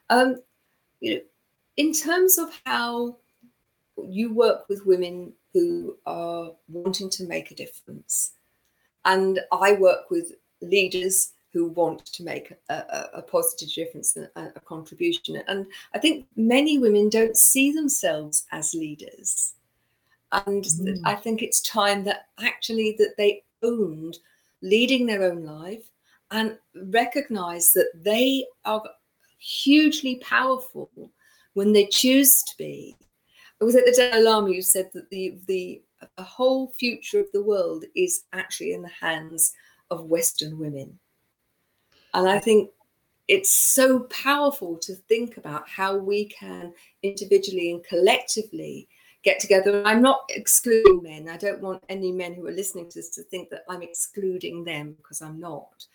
[0.10, 0.42] Um,
[1.00, 1.22] you know,
[1.78, 3.18] in terms of how
[3.98, 8.34] you work with women who are wanting to make a difference,
[9.06, 14.54] and I work with leaders who want to make a, a positive difference and a,
[14.56, 15.42] a contribution.
[15.48, 19.54] And I think many women don't see themselves as leaders.
[20.32, 21.00] And mm.
[21.06, 24.18] I think it's time that actually that they owned
[24.64, 25.84] leading their own life
[26.32, 26.58] and
[26.90, 28.82] recognize that they are
[29.38, 30.90] hugely powerful
[31.54, 32.96] when they choose to be.
[33.62, 35.84] It was at the Dalai Lama who said that the, the,
[36.18, 39.54] the whole future of the world is actually in the hands
[39.92, 40.98] of Western women.
[42.14, 42.70] And I think
[43.28, 48.88] it's so powerful to think about how we can individually and collectively
[49.24, 49.82] get together.
[49.86, 51.30] I'm not excluding men.
[51.30, 54.64] I don't want any men who are listening to this to think that I'm excluding
[54.64, 55.86] them because I'm not.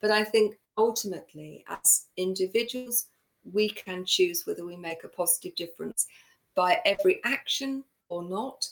[0.00, 3.06] But I think ultimately, as individuals,
[3.52, 6.06] we can choose whether we make a positive difference
[6.54, 8.66] by every action or not,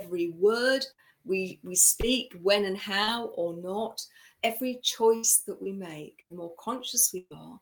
[0.00, 0.84] every word
[1.24, 4.04] we, we speak, when and how or not
[4.42, 7.58] every choice that we make, the more conscious we are,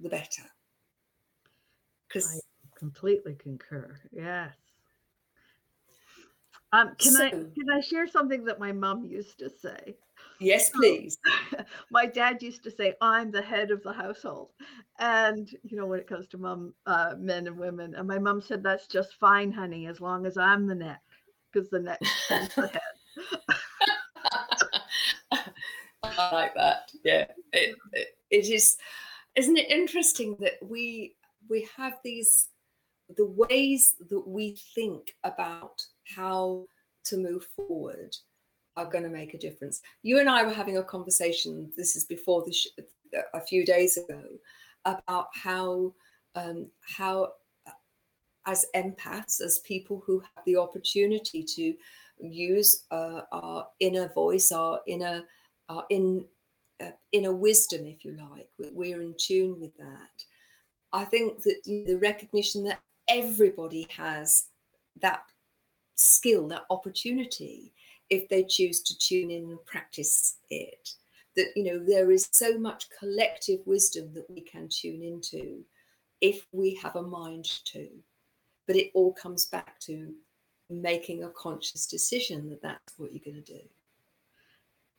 [0.00, 0.42] the better.
[2.08, 3.96] Because I completely concur.
[4.12, 4.54] Yes.
[6.72, 9.96] Um, can so, I can I share something that my mom used to say?
[10.38, 11.18] Yes, please.
[11.90, 14.50] my dad used to say, "I'm the head of the household,"
[14.98, 18.40] and you know when it comes to mom, uh, men and women, and my mom
[18.40, 21.02] said, "That's just fine, honey, as long as I'm the neck,
[21.52, 23.56] because the neck is the head."
[26.32, 26.90] Like that.
[27.04, 28.76] Yeah, it, it, it is.
[29.36, 31.14] Isn't it interesting that we
[31.48, 32.48] we have these
[33.16, 35.82] the ways that we think about
[36.16, 36.66] how
[37.04, 38.16] to move forward
[38.76, 39.82] are going to make a difference.
[40.02, 41.72] You and I were having a conversation.
[41.76, 42.68] This is before the sh-
[43.34, 44.22] a few days ago
[44.84, 45.92] about how
[46.36, 47.32] um, how
[48.46, 51.74] as empaths, as people who have the opportunity to
[52.18, 55.22] use uh, our inner voice, our inner,
[55.70, 56.24] our in,
[56.80, 60.24] uh, inner wisdom, if you like, we're in tune with that.
[60.92, 64.46] I think that the recognition that everybody has
[65.00, 65.22] that
[65.94, 67.72] skill, that opportunity,
[68.10, 70.90] if they choose to tune in and practice it.
[71.36, 75.64] That, you know, there is so much collective wisdom that we can tune into
[76.20, 77.88] if we have a mind to.
[78.66, 80.12] But it all comes back to
[80.68, 83.60] making a conscious decision that that's what you're going to do.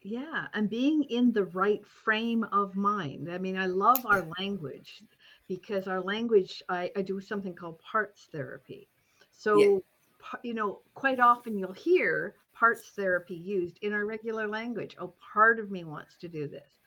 [0.04, 3.32] Yeah, and being in the right frame of mind.
[3.32, 5.04] I mean, I love our language
[5.48, 8.88] because our language, I, I do something called parts therapy.
[9.32, 10.40] So, yeah.
[10.44, 14.96] you know, quite often you'll hear parts therapy used in our regular language.
[15.00, 16.80] Oh, part of me wants to do this,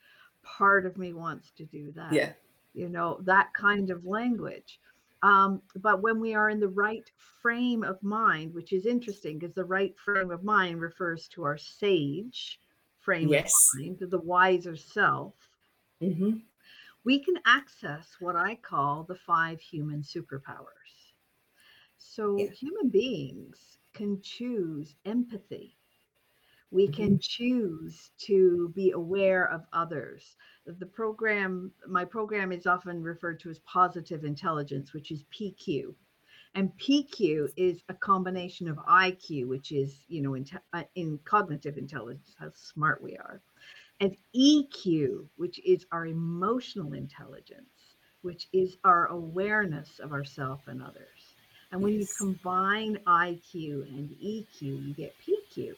[0.43, 2.11] part of me wants to do that.
[2.11, 2.33] Yeah.
[2.73, 4.79] You know, that kind of language.
[5.23, 7.09] Um, but when we are in the right
[7.41, 11.57] frame of mind, which is interesting because the right frame of mind refers to our
[11.57, 12.59] sage
[13.05, 13.53] frame yes.
[13.73, 15.33] of mind, the wiser self,
[16.01, 16.37] mm-hmm.
[17.05, 20.65] we can access what I call the five human superpowers.
[21.97, 22.49] So yeah.
[22.49, 25.77] human beings can choose empathy.
[26.71, 27.17] We can mm-hmm.
[27.21, 30.35] choose to be aware of others
[30.65, 35.93] the program, my program is often referred to as positive intelligence, which is PQ.
[36.55, 41.77] And PQ is a combination of IQ, which is, you know, in, uh, in cognitive
[41.77, 43.41] intelligence, how smart we are,
[43.99, 51.35] and EQ, which is our emotional intelligence, which is our awareness of ourself and others.
[51.71, 52.01] And when yes.
[52.19, 55.73] you combine IQ and EQ, you get PQ.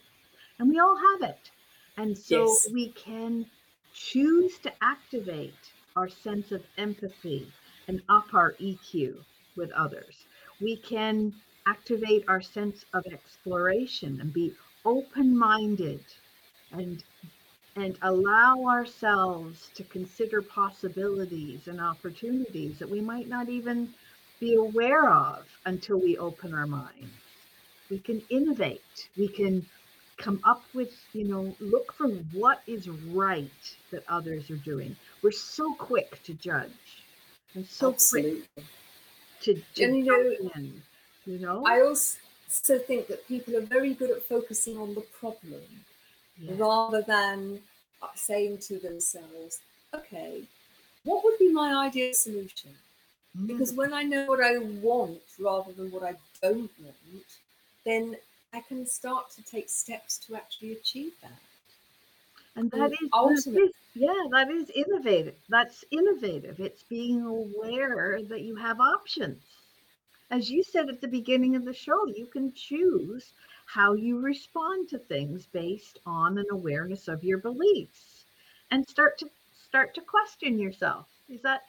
[0.60, 1.50] And we all have it.
[1.96, 2.68] And so yes.
[2.72, 3.46] we can
[3.92, 7.52] choose to activate our sense of empathy
[7.88, 9.16] and up our EQ
[9.56, 10.26] with others.
[10.60, 11.34] We can
[11.66, 14.54] activate our sense of exploration and be
[14.84, 16.04] open-minded
[16.72, 17.02] and
[17.76, 23.94] and allow ourselves to consider possibilities and opportunities that we might not even
[24.40, 27.12] be aware of until we open our minds.
[27.88, 29.08] We can innovate.
[29.16, 29.64] We can
[30.16, 34.96] come up with, you know, look for what is right that others are doing.
[35.22, 37.04] We're so quick to judge
[37.54, 38.42] and so Absolutely.
[38.54, 38.64] quick
[39.42, 40.82] to, to and, you know, in,
[41.26, 41.64] you know.
[41.66, 45.62] I also think that people are very good at focusing on the problem
[46.40, 46.52] yeah.
[46.56, 47.60] rather than
[48.14, 49.60] saying to themselves,
[49.94, 50.42] okay,
[51.04, 52.70] what would be my ideal solution?
[53.36, 53.48] Mm.
[53.48, 57.24] Because when I know what I want rather than what I don't want,
[57.84, 58.16] then
[58.52, 61.40] I can start to take steps to actually achieve that.
[62.58, 65.34] And that is, ultimately, that is, yeah, that is innovative.
[65.48, 66.60] That's innovative.
[66.60, 69.42] It's being aware that you have options.
[70.30, 73.32] As you said at the beginning of the show, you can choose
[73.66, 78.24] how you respond to things based on an awareness of your beliefs
[78.70, 79.30] and start to
[79.68, 81.06] start to question yourself.
[81.28, 81.62] Is that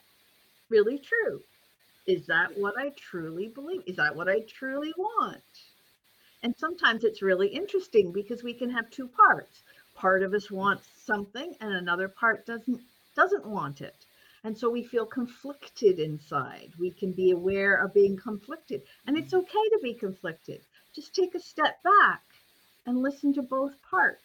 [0.69, 1.41] really true?
[2.07, 3.83] Is that what I truly believe?
[3.85, 5.43] Is that what I truly want?
[6.41, 9.61] And sometimes it's really interesting because we can have two parts.
[9.99, 12.79] Part of us wants something and another part doesn't
[13.17, 14.05] doesn't want it.
[14.45, 16.71] And so we feel conflicted inside.
[16.79, 18.81] We can be aware of being conflicted.
[19.05, 20.61] And it's okay to be conflicted.
[20.95, 22.21] Just take a step back
[22.85, 24.23] and listen to both parts.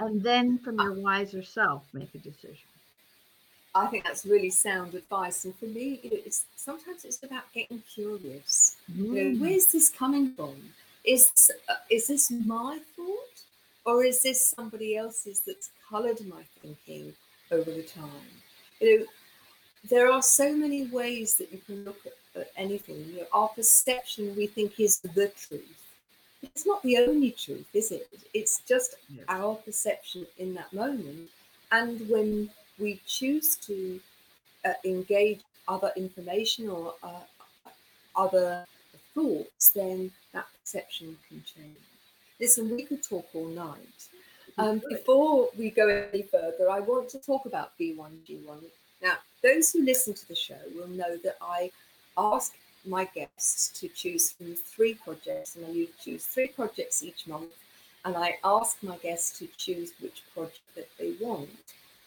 [0.00, 2.68] And then from your wiser self, make a decision.
[3.74, 5.44] I think that's really sound advice.
[5.44, 8.76] And for me, you know, it's sometimes it's about getting curious.
[8.90, 8.96] Mm.
[8.96, 9.40] You know, mm.
[9.40, 10.56] where's this coming from?
[11.08, 13.07] is uh, is this my thought
[13.88, 17.14] or is this somebody else's that's colored my thinking
[17.50, 18.32] over the time?
[18.80, 19.06] You know
[19.88, 22.96] there are so many ways that you can look at, at anything.
[23.08, 25.84] You know, our perception we think is the truth.
[26.42, 28.08] It's not the only truth is it?
[28.34, 29.24] It's just yes.
[29.28, 31.30] our perception in that moment.
[31.72, 34.00] And when we choose to
[34.64, 37.70] uh, engage other information or uh,
[38.14, 38.64] other
[39.14, 41.87] thoughts, then that perception can change.
[42.40, 44.08] Listen, we could talk all night.
[44.58, 48.62] Um, before we go any further, I want to talk about B1G1.
[49.02, 51.70] Now, those who listen to the show will know that I
[52.16, 57.52] ask my guests to choose from three projects, and I choose three projects each month,
[58.04, 61.50] and I ask my guests to choose which project that they want,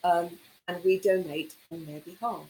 [0.04, 0.30] um,
[0.68, 2.50] and we donate on their behalf.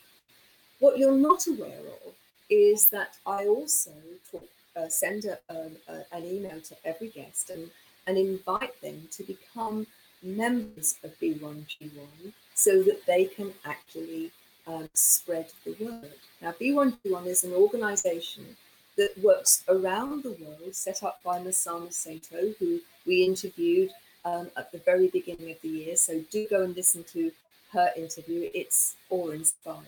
[0.79, 2.13] What you're not aware of
[2.49, 3.91] is that I also
[4.31, 7.69] talk, uh, send a, um, a, an email to every guest and,
[8.07, 9.87] and invite them to become
[10.23, 14.31] members of B1G1 so that they can actually
[14.67, 16.13] um, spread the word.
[16.41, 18.55] Now, B1G1 is an organization
[18.97, 23.91] that works around the world, set up by Masami Sato, who we interviewed
[24.25, 25.95] um, at the very beginning of the year.
[25.95, 27.31] So do go and listen to
[27.73, 28.49] her interview.
[28.53, 29.85] It's awe inspiring.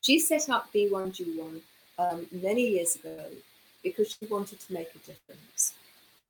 [0.00, 1.60] She set up B1G1
[1.98, 3.26] um, many years ago
[3.82, 5.74] because she wanted to make a difference.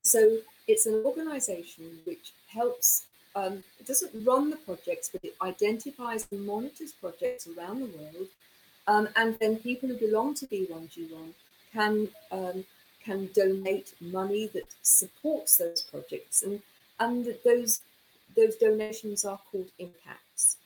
[0.02, 6.26] So it's an organization which helps, um, it doesn't run the projects, but it identifies
[6.30, 8.28] and monitors projects around the world.
[8.86, 11.32] Um, and then people who belong to B1G1
[11.72, 12.64] can um,
[13.04, 16.60] can donate money that supports those projects, and
[16.98, 17.82] and those
[18.36, 20.56] those donations are called impacts,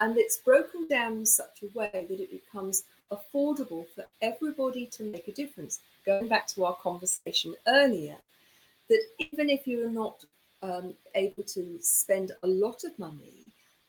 [0.00, 5.04] and it's broken down in such a way that it becomes affordable for everybody to
[5.04, 5.80] make a difference.
[6.06, 8.16] Going back to our conversation earlier,
[8.88, 10.24] that even if you're not
[10.62, 13.44] um, able to spend a lot of money,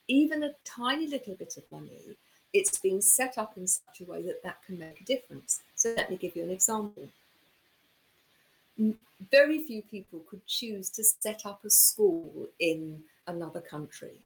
[0.07, 2.17] even a tiny little bit of money,
[2.53, 5.61] it's been set up in such a way that that can make a difference.
[5.75, 7.07] So let me give you an example.
[9.31, 14.21] Very few people could choose to set up a school in another country.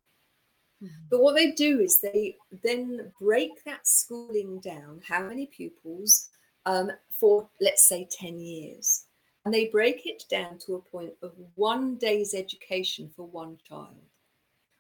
[0.86, 1.06] Mm-hmm.
[1.10, 6.30] But what they do is they then break that schooling down, how many pupils,
[6.66, 9.06] um, for let's say 10 years.
[9.44, 14.02] And they break it down to a point of one day's education for one child,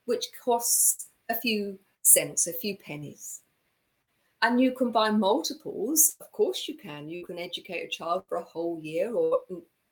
[0.05, 3.41] which costs a few cents, a few pennies.
[4.41, 6.15] And you can buy multiples.
[6.19, 7.09] Of course, you can.
[7.09, 9.39] You can educate a child for a whole year or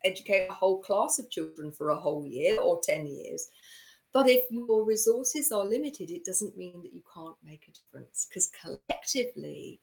[0.04, 3.48] educate a whole class of children for a whole year or 10 years.
[4.14, 8.28] But if your resources are limited, it doesn't mean that you can't make a difference
[8.30, 9.80] because collectively,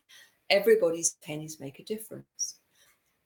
[0.50, 2.60] everybody's pennies make a difference.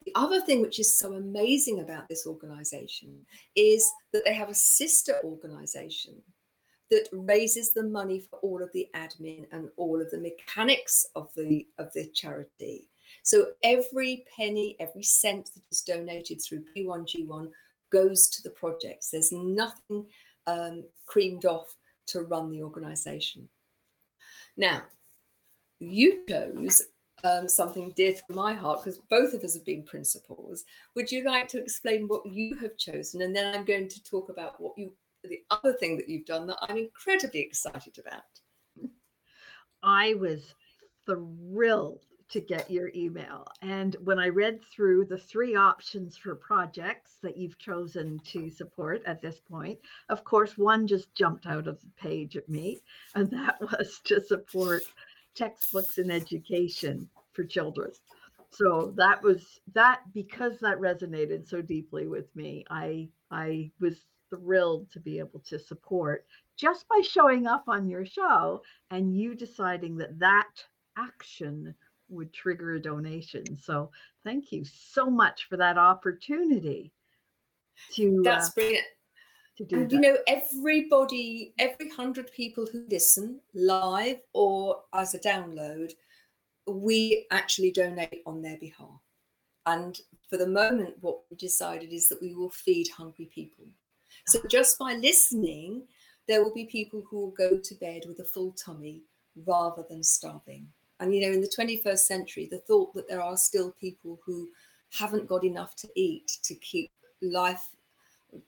[0.07, 3.24] The other thing which is so amazing about this organization
[3.55, 6.14] is that they have a sister organization
[6.90, 11.28] that raises the money for all of the admin and all of the mechanics of
[11.34, 12.88] the of the charity.
[13.22, 17.50] So every penny, every cent that is donated through B1G1
[17.90, 19.11] goes to the projects.
[19.11, 20.07] There's nothing
[20.47, 21.74] um, creamed off
[22.09, 23.49] to run the organization.
[24.57, 24.82] Now,
[25.80, 26.82] you chose
[27.24, 30.64] um, something dear to my heart because both of us have been principals.
[30.95, 33.22] Would you like to explain what you have chosen?
[33.22, 34.92] And then I'm going to talk about what you
[35.24, 38.22] the other thing that you've done that I'm incredibly excited about.
[39.82, 40.55] I was
[41.07, 43.47] thrilled to get your email.
[43.62, 49.03] And when I read through the three options for projects that you've chosen to support
[49.07, 52.81] at this point, of course, one just jumped out of the page at me,
[53.14, 54.83] and that was to support
[55.35, 57.91] textbooks and education for children.
[58.51, 62.64] So that was that because that resonated so deeply with me.
[62.70, 63.97] I I was
[64.31, 66.25] thrilled to be able to support
[66.57, 70.51] just by showing up on your show and you deciding that that
[70.97, 71.75] action
[72.09, 73.44] would trigger a donation.
[73.61, 73.90] So
[74.24, 76.92] thank you so much for that opportunity
[77.94, 78.86] to That's uh, brilliant.
[79.59, 79.94] To do and that.
[79.94, 85.92] you know, everybody, every hundred people who listen live or as a download,
[86.66, 89.00] we actually donate on their behalf.
[89.66, 89.98] And
[90.28, 93.64] for the moment, what we decided is that we will feed hungry people.
[94.26, 95.86] So just by listening,
[96.26, 99.02] there will be people who will go to bed with a full tummy
[99.46, 100.66] rather than starving.
[101.01, 104.49] And you know, in the 21st century, the thought that there are still people who
[104.92, 106.90] haven't got enough to eat to keep
[107.20, 107.68] life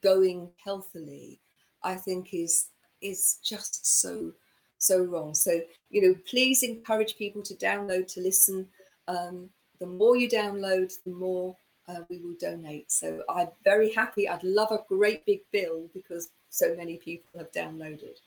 [0.03, 1.41] going healthily,
[1.83, 2.69] I think is
[3.03, 4.33] is just so
[4.79, 5.35] so wrong.
[5.35, 8.69] So you know, please encourage people to download to listen.
[9.09, 11.57] Um, the more you download, the more
[11.89, 12.91] uh, we will donate.
[12.91, 14.29] So I'm very happy.
[14.29, 18.19] I'd love a great big bill because so many people have downloaded.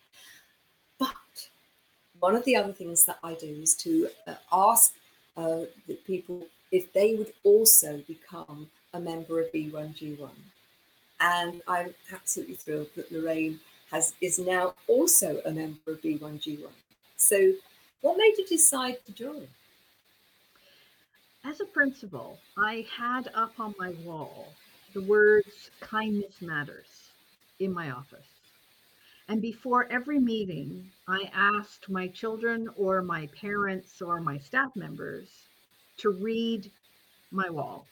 [0.98, 1.49] But
[2.20, 4.94] one of the other things that I do is to uh, ask
[5.38, 10.32] uh, the people if they would also become a member of B1G1.
[11.22, 13.60] And I'm absolutely thrilled that Lorraine
[13.92, 16.70] has is now also a member of B1G1.
[17.18, 17.54] So,
[18.02, 19.48] what made you decide to join?
[21.44, 24.54] As a principal, I had up on my wall
[24.94, 27.12] the words kindness matters
[27.60, 28.29] in my office.
[29.30, 35.30] And before every meeting, I asked my children or my parents or my staff members
[35.98, 36.72] to read
[37.30, 37.86] my wall.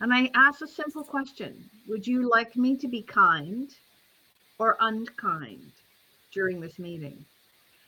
[0.00, 3.74] And I asked a simple question Would you like me to be kind
[4.58, 5.72] or unkind
[6.30, 7.24] during this meeting?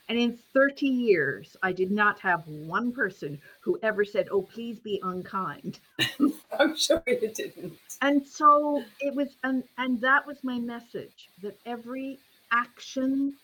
[0.08, 4.78] And in 30 years, I did not have one person who ever said, Oh, please
[4.78, 5.78] be unkind.
[6.58, 7.74] I'm sure you didn't.
[8.00, 12.18] And so it was, and, and that was my message that every
[12.52, 13.34] action,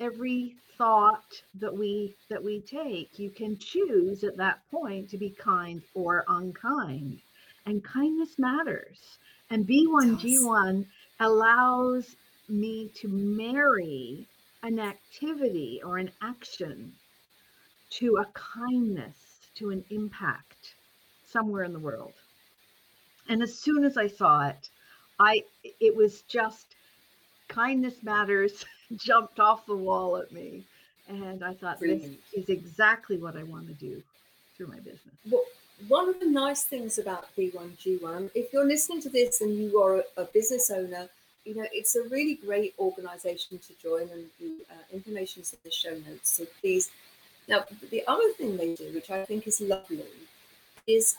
[0.00, 5.30] every thought that we that we take, you can choose at that point to be
[5.30, 7.20] kind or unkind.
[7.66, 9.18] and kindness matters.
[9.50, 10.86] And B1G1
[11.20, 12.16] allows
[12.48, 14.26] me to marry
[14.62, 16.92] an activity or an action
[17.90, 19.16] to a kindness,
[19.56, 20.74] to an impact
[21.26, 22.14] somewhere in the world.
[23.28, 24.70] And as soon as I saw it,
[25.20, 25.42] I
[25.80, 26.74] it was just
[27.48, 28.64] kindness matters
[28.96, 30.64] jumped off the wall at me.
[31.08, 32.18] And I thought Brilliant.
[32.32, 34.02] this is exactly what I want to do
[34.56, 35.14] through my business.
[35.30, 35.44] Well,
[35.86, 40.02] one of the nice things about B1G1, if you're listening to this and you are
[40.16, 41.08] a, business owner,
[41.44, 45.58] you know, it's a really great organization to join and the uh, information is in
[45.64, 46.30] the show notes.
[46.30, 46.90] So please.
[47.48, 50.04] Now, the other thing they do, which I think is lovely,
[50.86, 51.16] is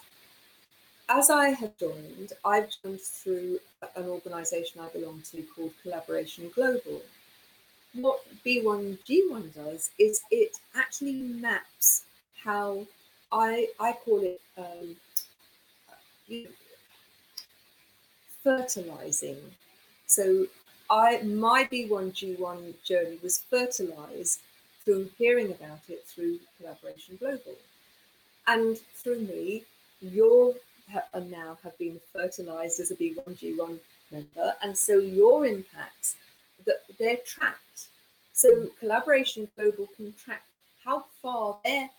[1.10, 3.60] as I have joined, I've joined through
[3.96, 7.02] an organization I belong to called Collaboration Global.
[7.94, 12.04] What B1G1 does is it actually maps
[12.44, 12.86] how
[13.32, 14.96] I, I call it um,
[18.44, 19.38] fertilizing.
[20.06, 20.46] So
[20.92, 24.42] I my B1G1 journey was fertilized
[24.86, 27.56] through hearing about it through Collaboration Global.
[28.48, 29.64] And through me,
[30.02, 30.54] your
[31.14, 33.80] and now have been fertilized as a B1G1
[34.12, 36.16] member, and so your impacts
[36.66, 37.88] that they're tracked.
[38.34, 40.44] So collaboration global can track
[40.84, 41.90] how far their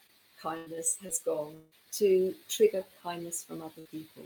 [0.41, 1.55] kindness has gone
[1.93, 4.25] to trigger kindness from other people.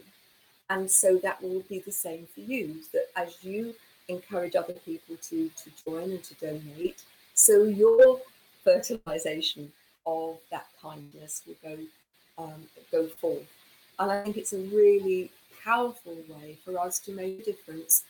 [0.71, 3.75] And so that will be the same for you, that as you
[4.09, 7.03] encourage other people to, to join and to donate,
[7.35, 8.21] so your
[8.63, 9.73] fertilization
[10.07, 11.79] of that kindness will go
[12.37, 13.47] um, go forth.
[13.99, 15.31] And I think it's a really
[15.65, 18.05] powerful way for us to make a difference,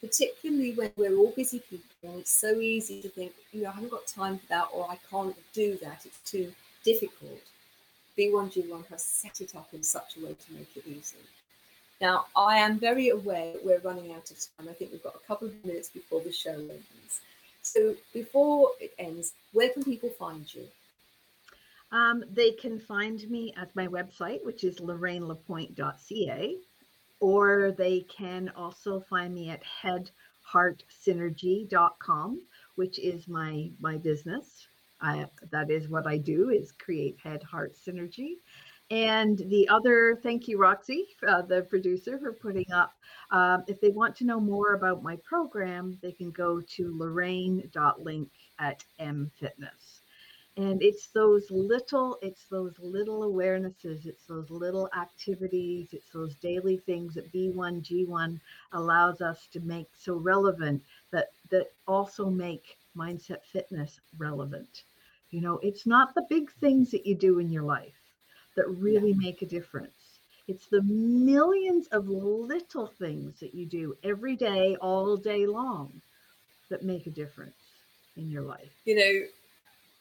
[0.00, 3.72] particularly when we're all busy people and it's so easy to think, you know, I
[3.72, 6.52] haven't got time for that or I can't do that, it's too
[6.84, 7.40] difficult.
[8.18, 11.16] B1G1 has set it up in such a way to make it easy.
[12.00, 14.68] Now, I am very aware that we're running out of time.
[14.68, 17.20] I think we've got a couple of minutes before the show ends.
[17.62, 20.66] So, before it ends, where can people find you?
[21.92, 26.56] Um, they can find me at my website, which is lorrainelapointe.ca,
[27.20, 32.42] or they can also find me at headheartsynergy.com,
[32.76, 34.68] which is my my business.
[35.02, 38.34] I, that is what I do is create head heart synergy.
[38.90, 42.92] And the other, thank you, Roxy, uh, the producer, for putting up.
[43.30, 48.28] Um, if they want to know more about my program, they can go to lorraine.link
[48.58, 49.89] at mfitness
[50.56, 56.76] and it's those little it's those little awarenesses it's those little activities it's those daily
[56.76, 58.40] things that b1g1
[58.72, 60.82] allows us to make so relevant
[61.12, 64.82] that that also make mindset fitness relevant.
[65.30, 67.94] You know it's not the big things that you do in your life
[68.56, 70.18] that really make a difference.
[70.48, 76.02] It's the millions of little things that you do every day all day long
[76.68, 77.54] that make a difference
[78.16, 78.72] in your life.
[78.84, 79.26] You know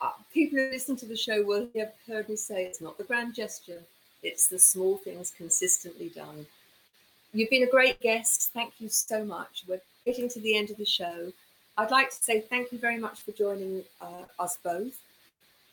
[0.01, 3.03] uh, people who listen to the show will have heard me say it's not the
[3.03, 3.81] grand gesture,
[4.23, 6.45] it's the small things consistently done.
[7.33, 8.51] You've been a great guest.
[8.53, 9.63] Thank you so much.
[9.67, 11.31] We're getting to the end of the show.
[11.77, 14.99] I'd like to say thank you very much for joining uh, us both.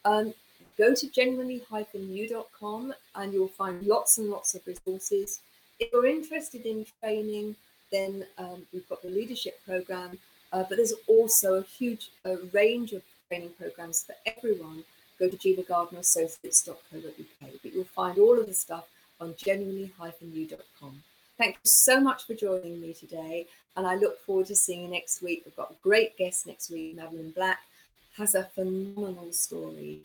[0.05, 0.35] Um,
[0.77, 5.41] go to genuinely-you.com and you'll find lots and lots of resources.
[5.81, 7.57] If you're interested in training,
[7.91, 10.19] then um, we've got the leadership program,
[10.53, 14.85] uh, but there's also a huge uh, range of training programs for everyone,
[15.19, 17.51] go to ginagardnerassociates.co.uk.
[17.63, 18.87] But you'll find all of the stuff
[19.21, 21.03] on genuinely-you.com.
[21.39, 23.47] Thank you so much for joining me today,
[23.77, 25.43] and I look forward to seeing you next week.
[25.45, 26.97] We've got a great guest next week.
[26.97, 27.61] Madeline Black
[28.17, 30.01] has a phenomenal story.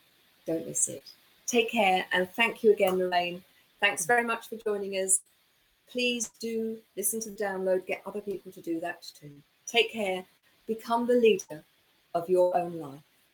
[0.46, 1.04] Don't miss it.
[1.46, 3.44] Take care, and thank you again, Lorraine.
[3.80, 5.20] Thanks very much for joining us.
[5.90, 9.32] Please do listen to the download, get other people to do that too.
[9.68, 10.24] Take care,
[10.68, 11.64] become the leader
[12.14, 13.02] of your own life.